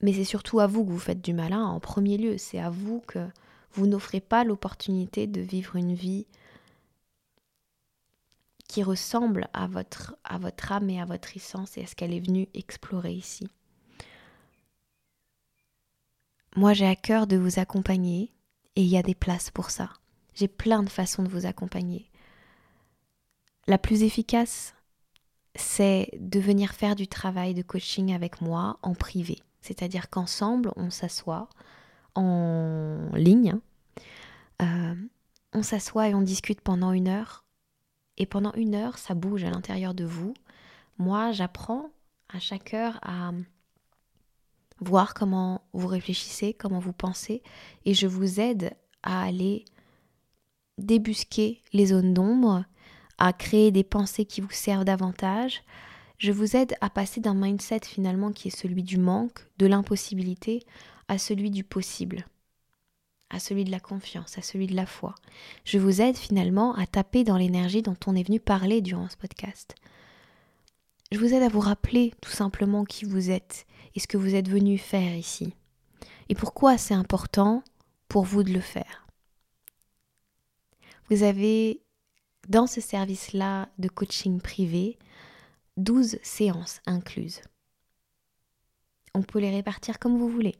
Mais 0.00 0.12
c'est 0.12 0.24
surtout 0.24 0.60
à 0.60 0.66
vous 0.66 0.84
que 0.84 0.90
vous 0.90 0.98
faites 0.98 1.20
du 1.20 1.32
malin 1.32 1.64
en 1.64 1.80
premier 1.80 2.18
lieu. 2.18 2.38
C'est 2.38 2.60
à 2.60 2.70
vous 2.70 3.00
que 3.06 3.26
vous 3.72 3.86
n'offrez 3.86 4.20
pas 4.20 4.44
l'opportunité 4.44 5.26
de 5.26 5.40
vivre 5.40 5.76
une 5.76 5.94
vie 5.94 6.26
qui 8.68 8.82
ressemble 8.82 9.48
à 9.52 9.66
votre, 9.66 10.16
à 10.24 10.38
votre 10.38 10.72
âme 10.72 10.90
et 10.90 11.00
à 11.00 11.04
votre 11.04 11.36
essence 11.36 11.76
et 11.78 11.82
à 11.82 11.86
ce 11.86 11.94
qu'elle 11.94 12.12
est 12.12 12.24
venue 12.24 12.48
explorer 12.54 13.12
ici. 13.12 13.48
Moi, 16.58 16.72
j'ai 16.72 16.88
à 16.88 16.96
cœur 16.96 17.28
de 17.28 17.36
vous 17.36 17.60
accompagner 17.60 18.32
et 18.74 18.82
il 18.82 18.88
y 18.88 18.96
a 18.96 19.02
des 19.04 19.14
places 19.14 19.48
pour 19.48 19.70
ça. 19.70 19.90
J'ai 20.34 20.48
plein 20.48 20.82
de 20.82 20.88
façons 20.88 21.22
de 21.22 21.28
vous 21.28 21.46
accompagner. 21.46 22.10
La 23.68 23.78
plus 23.78 24.02
efficace, 24.02 24.74
c'est 25.54 26.10
de 26.18 26.40
venir 26.40 26.72
faire 26.72 26.96
du 26.96 27.06
travail 27.06 27.54
de 27.54 27.62
coaching 27.62 28.12
avec 28.12 28.40
moi 28.40 28.76
en 28.82 28.96
privé. 28.96 29.38
C'est-à-dire 29.60 30.10
qu'ensemble, 30.10 30.72
on 30.74 30.90
s'assoit 30.90 31.48
en 32.16 33.08
ligne, 33.14 33.54
euh, 34.60 34.96
on 35.52 35.62
s'assoit 35.62 36.08
et 36.08 36.14
on 36.16 36.22
discute 36.22 36.60
pendant 36.60 36.90
une 36.90 37.06
heure. 37.06 37.44
Et 38.16 38.26
pendant 38.26 38.52
une 38.54 38.74
heure, 38.74 38.98
ça 38.98 39.14
bouge 39.14 39.44
à 39.44 39.50
l'intérieur 39.50 39.94
de 39.94 40.04
vous. 40.04 40.34
Moi, 40.98 41.30
j'apprends 41.30 41.92
à 42.28 42.40
chaque 42.40 42.74
heure 42.74 42.98
à 43.02 43.30
voir 44.80 45.14
comment 45.14 45.62
vous 45.72 45.86
réfléchissez, 45.86 46.54
comment 46.54 46.78
vous 46.78 46.92
pensez, 46.92 47.42
et 47.84 47.94
je 47.94 48.06
vous 48.06 48.40
aide 48.40 48.72
à 49.02 49.22
aller 49.22 49.64
débusquer 50.78 51.62
les 51.72 51.86
zones 51.86 52.14
d'ombre, 52.14 52.64
à 53.18 53.32
créer 53.32 53.70
des 53.70 53.84
pensées 53.84 54.24
qui 54.24 54.40
vous 54.40 54.50
servent 54.50 54.84
davantage, 54.84 55.62
je 56.18 56.32
vous 56.32 56.56
aide 56.56 56.74
à 56.80 56.90
passer 56.90 57.20
d'un 57.20 57.34
mindset 57.34 57.80
finalement 57.84 58.32
qui 58.32 58.48
est 58.48 58.56
celui 58.56 58.82
du 58.82 58.98
manque, 58.98 59.46
de 59.58 59.66
l'impossibilité, 59.66 60.64
à 61.06 61.16
celui 61.16 61.50
du 61.50 61.64
possible, 61.64 62.26
à 63.30 63.38
celui 63.38 63.64
de 63.64 63.70
la 63.70 63.80
confiance, 63.80 64.36
à 64.36 64.42
celui 64.42 64.66
de 64.66 64.74
la 64.74 64.86
foi. 64.86 65.14
Je 65.64 65.78
vous 65.78 66.00
aide 66.00 66.16
finalement 66.16 66.74
à 66.74 66.86
taper 66.86 67.22
dans 67.22 67.36
l'énergie 67.36 67.82
dont 67.82 67.96
on 68.06 68.16
est 68.16 68.26
venu 68.26 68.40
parler 68.40 68.80
durant 68.80 69.08
ce 69.08 69.16
podcast. 69.16 69.76
Je 71.10 71.18
vous 71.18 71.32
aide 71.32 71.42
à 71.42 71.48
vous 71.48 71.60
rappeler 71.60 72.12
tout 72.20 72.30
simplement 72.30 72.84
qui 72.84 73.04
vous 73.04 73.30
êtes 73.30 73.66
et 73.94 74.00
ce 74.00 74.06
que 74.06 74.18
vous 74.18 74.34
êtes 74.34 74.48
venu 74.48 74.76
faire 74.76 75.14
ici. 75.16 75.54
Et 76.28 76.34
pourquoi 76.34 76.76
c'est 76.76 76.94
important 76.94 77.62
pour 78.08 78.24
vous 78.24 78.42
de 78.42 78.52
le 78.52 78.60
faire. 78.60 79.06
Vous 81.08 81.22
avez 81.22 81.82
dans 82.48 82.66
ce 82.66 82.80
service-là 82.80 83.68
de 83.78 83.88
coaching 83.88 84.40
privé 84.40 84.98
12 85.78 86.18
séances 86.22 86.80
incluses. 86.86 87.40
On 89.14 89.22
peut 89.22 89.38
les 89.38 89.50
répartir 89.50 89.98
comme 89.98 90.18
vous 90.18 90.28
voulez. 90.28 90.56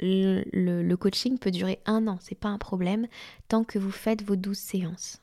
Le, 0.00 0.94
coaching 0.96 1.38
peut 1.38 1.50
durer 1.50 1.80
un 1.86 2.06
an, 2.08 2.18
c'est 2.20 2.34
pas 2.34 2.48
un 2.48 2.58
problème, 2.58 3.06
tant 3.48 3.64
que 3.64 3.78
vous 3.78 3.92
faites 3.92 4.22
vos 4.22 4.36
12 4.36 4.58
séances. 4.58 5.22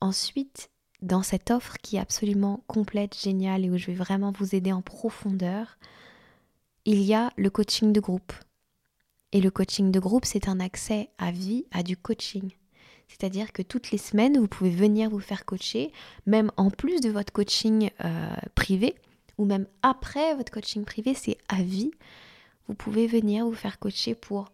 Ensuite, 0.00 0.70
dans 1.02 1.22
cette 1.22 1.50
offre 1.50 1.76
qui 1.82 1.96
est 1.96 2.00
absolument 2.00 2.62
complète, 2.66 3.18
géniale 3.18 3.64
et 3.64 3.70
où 3.70 3.76
je 3.76 3.86
vais 3.86 3.94
vraiment 3.94 4.32
vous 4.32 4.54
aider 4.54 4.72
en 4.72 4.82
profondeur, 4.82 5.78
il 6.84 7.02
y 7.02 7.14
a 7.14 7.32
le 7.36 7.50
coaching 7.50 7.92
de 7.92 8.00
groupe. 8.00 8.32
Et 9.32 9.40
le 9.40 9.50
coaching 9.50 9.90
de 9.90 10.00
groupe, 10.00 10.24
c'est 10.24 10.48
un 10.48 10.60
accès 10.60 11.10
à 11.18 11.30
vie 11.30 11.64
à 11.70 11.82
du 11.82 11.96
coaching. 11.96 12.50
C'est-à-dire 13.08 13.52
que 13.52 13.62
toutes 13.62 13.90
les 13.90 13.98
semaines, 13.98 14.38
vous 14.38 14.48
pouvez 14.48 14.70
venir 14.70 15.10
vous 15.10 15.20
faire 15.20 15.44
coacher, 15.44 15.92
même 16.26 16.50
en 16.56 16.70
plus 16.70 17.00
de 17.00 17.10
votre 17.10 17.32
coaching 17.32 17.90
euh, 18.04 18.34
privé, 18.54 18.94
ou 19.38 19.44
même 19.44 19.66
après 19.82 20.34
votre 20.34 20.52
coaching 20.52 20.84
privé, 20.84 21.14
c'est 21.14 21.38
à 21.48 21.62
vie. 21.62 21.90
Vous 22.68 22.74
pouvez 22.74 23.06
venir 23.06 23.44
vous 23.44 23.54
faire 23.54 23.78
coacher 23.78 24.14
pour 24.14 24.52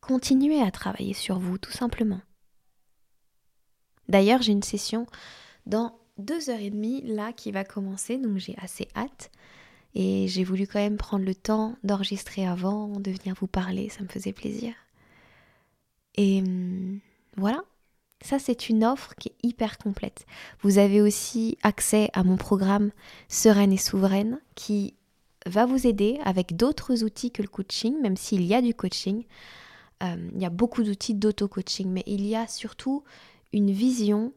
continuer 0.00 0.60
à 0.60 0.70
travailler 0.70 1.14
sur 1.14 1.38
vous, 1.38 1.56
tout 1.58 1.72
simplement. 1.72 2.20
D'ailleurs, 4.08 4.42
j'ai 4.42 4.52
une 4.52 4.62
session 4.62 5.06
dans 5.66 5.98
deux 6.16 6.50
heures 6.50 6.60
et 6.60 6.70
demie 6.70 7.02
là 7.02 7.32
qui 7.32 7.52
va 7.52 7.64
commencer, 7.64 8.18
donc 8.18 8.38
j'ai 8.38 8.56
assez 8.58 8.88
hâte. 8.96 9.30
Et 9.94 10.28
j'ai 10.28 10.44
voulu 10.44 10.66
quand 10.66 10.78
même 10.78 10.96
prendre 10.96 11.24
le 11.24 11.34
temps 11.34 11.76
d'enregistrer 11.82 12.46
avant, 12.46 13.00
de 13.00 13.10
venir 13.10 13.34
vous 13.40 13.46
parler, 13.46 13.88
ça 13.88 14.02
me 14.02 14.08
faisait 14.08 14.32
plaisir. 14.32 14.74
Et 16.16 16.40
hum, 16.40 17.00
voilà, 17.36 17.62
ça 18.20 18.38
c'est 18.38 18.68
une 18.68 18.84
offre 18.84 19.14
qui 19.16 19.28
est 19.28 19.46
hyper 19.46 19.78
complète. 19.78 20.26
Vous 20.62 20.78
avez 20.78 21.00
aussi 21.00 21.56
accès 21.62 22.10
à 22.12 22.22
mon 22.24 22.36
programme 22.36 22.90
Sereine 23.28 23.72
et 23.72 23.78
Souveraine 23.78 24.40
qui 24.54 24.94
va 25.46 25.66
vous 25.66 25.86
aider 25.86 26.18
avec 26.24 26.56
d'autres 26.56 27.04
outils 27.04 27.30
que 27.30 27.42
le 27.42 27.48
coaching, 27.48 28.00
même 28.00 28.16
s'il 28.16 28.44
y 28.44 28.54
a 28.54 28.62
du 28.62 28.74
coaching, 28.74 29.24
Euh, 30.00 30.30
il 30.32 30.40
y 30.40 30.46
a 30.46 30.50
beaucoup 30.50 30.84
d'outils 30.84 31.16
d'auto-coaching, 31.16 31.88
mais 31.90 32.04
il 32.06 32.24
y 32.24 32.36
a 32.36 32.46
surtout 32.46 33.02
une 33.52 33.70
vision 33.70 34.32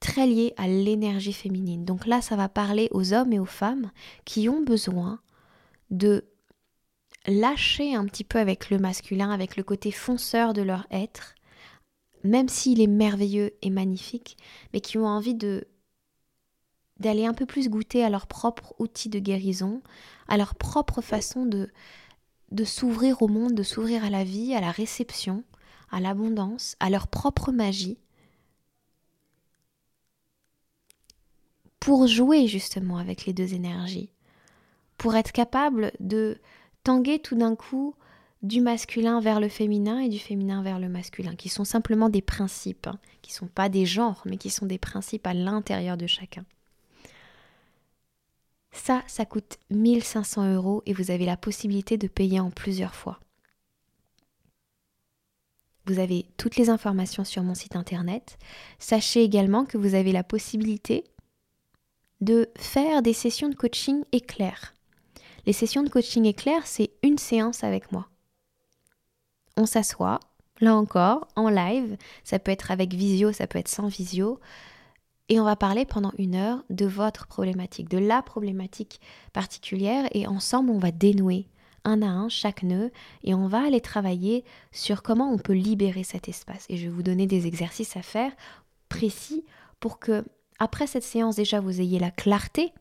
très 0.00 0.26
liée 0.26 0.52
à 0.56 0.68
l'énergie 0.68 1.32
féminine. 1.32 1.84
Donc 1.84 2.06
là, 2.06 2.20
ça 2.20 2.36
va 2.36 2.48
parler 2.48 2.88
aux 2.90 3.14
hommes 3.14 3.32
et 3.32 3.38
aux 3.38 3.46
femmes 3.46 3.90
qui 4.24 4.48
ont 4.48 4.62
besoin 4.62 5.20
de 5.90 6.24
lâcher 7.26 7.94
un 7.94 8.04
petit 8.04 8.24
peu 8.24 8.38
avec 8.38 8.70
le 8.70 8.78
masculin, 8.78 9.30
avec 9.30 9.56
le 9.56 9.62
côté 9.62 9.90
fonceur 9.90 10.52
de 10.52 10.62
leur 10.62 10.86
être, 10.90 11.34
même 12.22 12.48
s'il 12.48 12.80
est 12.80 12.86
merveilleux 12.86 13.52
et 13.62 13.70
magnifique, 13.70 14.36
mais 14.72 14.80
qui 14.80 14.98
ont 14.98 15.06
envie 15.06 15.34
de 15.34 15.66
d'aller 17.00 17.26
un 17.26 17.34
peu 17.34 17.44
plus 17.44 17.68
goûter 17.68 18.04
à 18.04 18.08
leur 18.08 18.28
propre 18.28 18.72
outil 18.78 19.08
de 19.08 19.18
guérison, 19.18 19.82
à 20.28 20.36
leur 20.36 20.54
propre 20.54 21.00
façon 21.00 21.44
de, 21.44 21.68
de 22.52 22.64
s'ouvrir 22.64 23.20
au 23.20 23.26
monde, 23.26 23.54
de 23.54 23.64
s'ouvrir 23.64 24.04
à 24.04 24.10
la 24.10 24.22
vie, 24.22 24.54
à 24.54 24.60
la 24.60 24.70
réception, 24.70 25.42
à 25.90 25.98
l'abondance, 25.98 26.76
à 26.78 26.90
leur 26.90 27.08
propre 27.08 27.50
magie, 27.50 27.98
pour 31.84 32.06
jouer 32.06 32.46
justement 32.46 32.96
avec 32.96 33.26
les 33.26 33.34
deux 33.34 33.52
énergies, 33.52 34.08
pour 34.96 35.16
être 35.16 35.32
capable 35.32 35.92
de 36.00 36.38
tanguer 36.82 37.18
tout 37.18 37.34
d'un 37.34 37.54
coup 37.54 37.94
du 38.42 38.62
masculin 38.62 39.20
vers 39.20 39.38
le 39.38 39.50
féminin 39.50 39.98
et 39.98 40.08
du 40.08 40.18
féminin 40.18 40.62
vers 40.62 40.80
le 40.80 40.88
masculin, 40.88 41.36
qui 41.36 41.50
sont 41.50 41.66
simplement 41.66 42.08
des 42.08 42.22
principes, 42.22 42.86
hein, 42.86 42.98
qui 43.20 43.32
ne 43.32 43.36
sont 43.36 43.48
pas 43.48 43.68
des 43.68 43.84
genres, 43.84 44.22
mais 44.24 44.38
qui 44.38 44.48
sont 44.48 44.64
des 44.64 44.78
principes 44.78 45.26
à 45.26 45.34
l'intérieur 45.34 45.98
de 45.98 46.06
chacun. 46.06 46.46
Ça, 48.72 49.02
ça 49.06 49.26
coûte 49.26 49.58
1500 49.68 50.54
euros 50.54 50.82
et 50.86 50.94
vous 50.94 51.10
avez 51.10 51.26
la 51.26 51.36
possibilité 51.36 51.98
de 51.98 52.08
payer 52.08 52.40
en 52.40 52.50
plusieurs 52.50 52.94
fois. 52.94 53.20
Vous 55.84 55.98
avez 55.98 56.24
toutes 56.38 56.56
les 56.56 56.70
informations 56.70 57.24
sur 57.24 57.42
mon 57.42 57.54
site 57.54 57.76
internet. 57.76 58.38
Sachez 58.78 59.22
également 59.22 59.66
que 59.66 59.76
vous 59.76 59.94
avez 59.94 60.12
la 60.12 60.24
possibilité 60.24 61.04
de 62.24 62.48
faire 62.56 63.02
des 63.02 63.12
sessions 63.12 63.48
de 63.48 63.54
coaching 63.54 64.02
éclair. 64.12 64.74
Les 65.46 65.52
sessions 65.52 65.82
de 65.82 65.88
coaching 65.88 66.24
éclair, 66.24 66.66
c'est 66.66 66.90
une 67.02 67.18
séance 67.18 67.64
avec 67.64 67.92
moi. 67.92 68.08
On 69.56 69.66
s'assoit, 69.66 70.20
là 70.60 70.74
encore, 70.74 71.28
en 71.36 71.48
live. 71.48 71.96
Ça 72.24 72.38
peut 72.38 72.50
être 72.50 72.70
avec 72.70 72.94
visio, 72.94 73.32
ça 73.32 73.46
peut 73.46 73.58
être 73.58 73.68
sans 73.68 73.88
visio. 73.88 74.40
Et 75.28 75.40
on 75.40 75.44
va 75.44 75.56
parler 75.56 75.84
pendant 75.84 76.12
une 76.18 76.34
heure 76.34 76.64
de 76.70 76.86
votre 76.86 77.26
problématique, 77.26 77.88
de 77.88 77.98
la 77.98 78.22
problématique 78.22 79.00
particulière. 79.32 80.08
Et 80.12 80.26
ensemble, 80.26 80.70
on 80.70 80.78
va 80.78 80.90
dénouer 80.90 81.46
un 81.84 82.02
à 82.02 82.06
un 82.06 82.28
chaque 82.28 82.62
nœud 82.62 82.90
et 83.22 83.34
on 83.34 83.46
va 83.46 83.64
aller 83.64 83.80
travailler 83.80 84.44
sur 84.72 85.02
comment 85.02 85.30
on 85.30 85.38
peut 85.38 85.52
libérer 85.52 86.02
cet 86.02 86.28
espace. 86.28 86.66
Et 86.68 86.76
je 86.76 86.84
vais 86.84 86.94
vous 86.94 87.02
donner 87.02 87.26
des 87.26 87.46
exercices 87.46 87.96
à 87.96 88.02
faire 88.02 88.32
précis 88.88 89.44
pour 89.80 89.98
que, 89.98 90.24
après 90.58 90.86
cette 90.86 91.04
séance, 91.04 91.36
déjà, 91.36 91.60
vous 91.60 91.80
ayez 91.80 91.98
la 91.98 92.10
clarté 92.10 92.72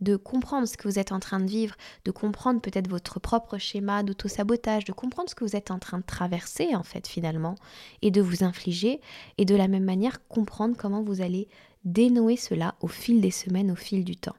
de 0.00 0.16
comprendre 0.16 0.66
ce 0.66 0.76
que 0.76 0.88
vous 0.88 0.98
êtes 0.98 1.12
en 1.12 1.20
train 1.20 1.40
de 1.40 1.50
vivre, 1.50 1.76
de 2.04 2.10
comprendre 2.10 2.60
peut-être 2.60 2.88
votre 2.88 3.20
propre 3.20 3.58
schéma 3.58 4.02
d'auto-sabotage, 4.02 4.84
de 4.84 4.92
comprendre 4.92 5.28
ce 5.28 5.34
que 5.34 5.44
vous 5.44 5.56
êtes 5.56 5.70
en 5.70 5.78
train 5.78 5.98
de 5.98 6.04
traverser 6.04 6.74
en 6.74 6.82
fait 6.82 7.06
finalement, 7.06 7.54
et 8.02 8.10
de 8.10 8.22
vous 8.22 8.42
infliger, 8.42 9.00
et 9.36 9.44
de 9.44 9.54
la 9.54 9.68
même 9.68 9.84
manière 9.84 10.26
comprendre 10.28 10.76
comment 10.78 11.02
vous 11.02 11.20
allez 11.20 11.48
dénouer 11.84 12.36
cela 12.36 12.76
au 12.80 12.88
fil 12.88 13.20
des 13.20 13.30
semaines, 13.30 13.70
au 13.70 13.76
fil 13.76 14.04
du 14.04 14.16
temps. 14.16 14.36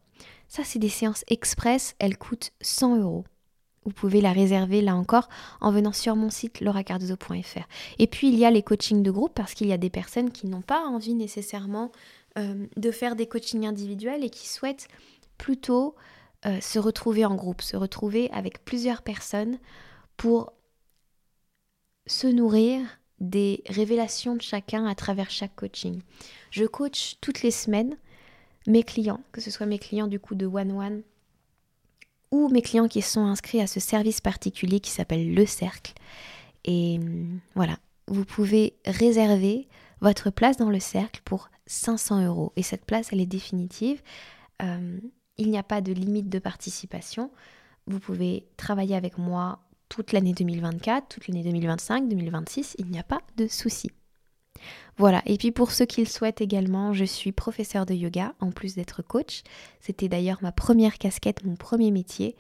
Ça, 0.48 0.64
c'est 0.64 0.80
des 0.80 0.90
séances 0.90 1.24
express, 1.28 1.96
elles 2.00 2.18
coûtent 2.18 2.52
100 2.62 2.98
euros. 2.98 3.24
Vous 3.84 3.92
pouvez 3.92 4.22
la 4.22 4.32
réserver 4.32 4.82
là 4.82 4.96
encore 4.96 5.28
en 5.60 5.72
venant 5.72 5.92
sur 5.92 6.16
mon 6.16 6.30
site 6.30 6.60
lauracardozo.fr. 6.60 7.68
Et 7.98 8.06
puis 8.06 8.28
il 8.28 8.38
y 8.38 8.46
a 8.46 8.52
les 8.52 8.62
coachings 8.62 9.02
de 9.02 9.10
groupe 9.10 9.34
parce 9.34 9.56
qu'il 9.56 9.68
y 9.68 9.74
a 9.74 9.78
des 9.78 9.90
personnes 9.90 10.30
qui 10.30 10.46
n'ont 10.46 10.62
pas 10.62 10.86
envie 10.86 11.16
nécessairement 11.16 11.92
euh, 12.38 12.68
de 12.78 12.92
faire 12.92 13.16
des 13.16 13.28
coachings 13.28 13.68
individuels 13.68 14.24
et 14.24 14.30
qui 14.30 14.48
souhaitent 14.48 14.88
plutôt 15.38 15.96
euh, 16.46 16.60
se 16.62 16.80
retrouver 16.80 17.26
en 17.26 17.36
groupe, 17.36 17.62
se 17.62 17.78
retrouver 17.78 18.30
avec 18.32 18.64
plusieurs 18.64 19.02
personnes 19.02 19.58
pour 20.18 20.54
se 22.08 22.28
nourrir 22.28 22.82
des 23.20 23.64
révélations 23.68 24.36
de 24.36 24.42
chacun 24.42 24.86
à 24.86 24.96
travers 24.96 25.30
chaque 25.30 25.56
coaching. 25.56 26.02
Je 26.50 26.66
coach 26.66 27.18
toutes 27.22 27.44
les 27.44 27.52
semaines 27.52 27.96
mes 28.68 28.84
clients, 28.84 29.22
que 29.32 29.42
ce 29.42 29.52
soit 29.52 29.66
mes 29.66 29.80
clients 29.80 30.08
du 30.08 30.20
coup 30.20 30.36
de 30.36 30.46
One 30.46 30.72
One 30.72 31.04
ou 32.32 32.48
mes 32.48 32.62
clients 32.62 32.88
qui 32.88 33.02
sont 33.02 33.26
inscrits 33.26 33.62
à 33.62 33.68
ce 33.68 33.80
service 33.80 34.22
particulier 34.22 34.80
qui 34.80 34.92
s'appelle 34.92 35.34
Le 35.34 35.46
Cercle. 35.46 35.94
Et 36.64 36.98
hum, 37.00 37.40
voilà, 37.56 37.78
vous 38.08 38.26
pouvez 38.26 38.76
réserver 38.86 39.68
votre 40.00 40.30
place 40.30 40.58
dans 40.58 40.70
le 40.70 40.80
cercle 40.80 41.22
pour 41.24 41.50
500 41.72 42.26
euros. 42.26 42.54
Et 42.56 42.64
cette 42.64 42.86
place, 42.86 43.10
elle 43.12 43.22
est 43.22 43.26
définitive. 43.26 44.02
Euh, 44.62 45.00
il 45.38 45.50
n'y 45.50 45.58
a 45.58 45.64
pas 45.64 45.82
de 45.82 45.94
limite 45.94 46.30
de 46.30 46.40
participation. 46.40 47.32
Vous 47.88 48.00
pouvez 48.00 48.46
travailler 48.58 48.96
avec 48.96 49.18
moi 49.18 49.60
toute 49.90 50.14
l'année 50.14 50.34
2024, 50.34 51.08
toute 51.08 51.28
l'année 51.28 51.44
2025, 51.44 52.08
2026, 52.08 52.76
il 52.78 52.88
n'y 52.88 53.00
a 53.00 53.04
pas 53.04 53.22
de 53.38 53.48
souci. 53.48 53.92
Voilà, 54.98 55.22
et 55.26 55.38
puis 55.38 55.52
pour 55.52 55.72
ceux 55.72 55.86
qui 55.86 56.02
le 56.02 56.08
souhaitent 56.08 56.42
également, 56.42 56.94
je 56.94 57.06
suis 57.06 57.32
professeur 57.32 57.86
de 57.86 57.94
yoga 57.94 58.34
en 58.40 58.52
plus 58.52 58.76
d'être 58.76 59.02
coach. 59.02 59.42
C'était 59.80 60.08
d'ailleurs 60.08 60.38
ma 60.42 60.52
première 60.52 60.98
casquette, 60.98 61.44
mon 61.44 61.56
premier 61.56 61.92
métier. 61.92 62.36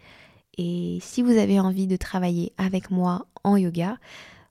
Et 0.57 0.99
si 1.01 1.21
vous 1.21 1.37
avez 1.37 1.59
envie 1.59 1.87
de 1.87 1.95
travailler 1.95 2.53
avec 2.57 2.91
moi 2.91 3.25
en 3.43 3.57
yoga, 3.57 3.97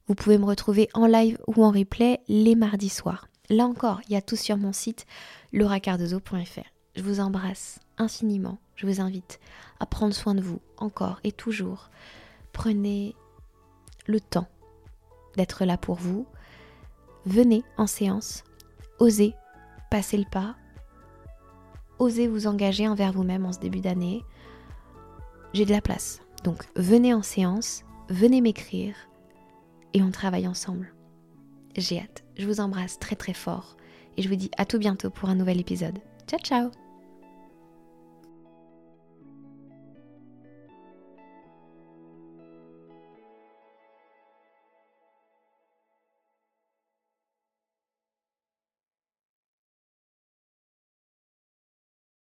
vous 0.09 0.14
pouvez 0.14 0.38
me 0.38 0.45
retrouver 0.47 0.88
en 0.93 1.07
live 1.07 1.38
ou 1.47 1.64
en 1.64 1.71
replay 1.71 2.21
les 2.27 2.57
mardis 2.57 2.88
soirs. 2.88 3.30
Là 3.50 3.66
encore, 3.66 4.00
il 4.06 4.12
y 4.12 4.16
a 4.16 4.22
tout 4.22 4.36
sur 4.36 4.56
mon 4.56 4.72
site 4.72 5.06
lauracardezo.fr. 5.52 6.68
Je 6.94 7.02
vous 7.02 7.18
embrasse 7.18 7.80
infiniment. 7.98 8.58
Je 8.76 8.86
vous 8.86 9.00
invite 9.00 9.40
à 9.80 9.86
prendre 9.86 10.14
soin 10.14 10.36
de 10.36 10.40
vous 10.40 10.60
encore 10.78 11.18
et 11.24 11.32
toujours. 11.32 11.90
Prenez 12.52 13.16
le 14.06 14.20
temps 14.20 14.48
d'être 15.36 15.64
là 15.64 15.76
pour 15.76 15.96
vous. 15.96 16.26
Venez 17.26 17.64
en 17.76 17.88
séance. 17.88 18.44
Osez 19.00 19.34
passer 19.90 20.16
le 20.16 20.30
pas. 20.30 20.54
Osez 21.98 22.28
vous 22.28 22.46
engager 22.46 22.86
envers 22.86 23.12
vous-même 23.12 23.44
en 23.44 23.52
ce 23.52 23.58
début 23.58 23.80
d'année. 23.80 24.22
J'ai 25.52 25.64
de 25.64 25.72
la 25.72 25.80
place. 25.80 26.22
Donc 26.44 26.64
venez 26.76 27.12
en 27.12 27.22
séance, 27.22 27.82
venez 28.08 28.40
m'écrire 28.40 28.94
et 29.92 30.02
on 30.02 30.12
travaille 30.12 30.46
ensemble. 30.46 30.94
J'ai 31.76 32.00
hâte. 32.00 32.24
Je 32.40 32.46
vous 32.46 32.61
embrasse 32.61 32.98
très 32.98 33.16
très 33.16 33.35
fort 33.35 33.76
et 34.16 34.22
je 34.22 34.29
vous 34.31 34.35
dis 34.35 34.50
à 34.57 34.64
tout 34.64 34.79
bientôt 34.79 35.11
pour 35.11 35.29
un 35.29 35.35
nouvel 35.35 35.61
épisode. 35.61 35.98
Ciao 36.26 36.40
ciao 36.40 36.80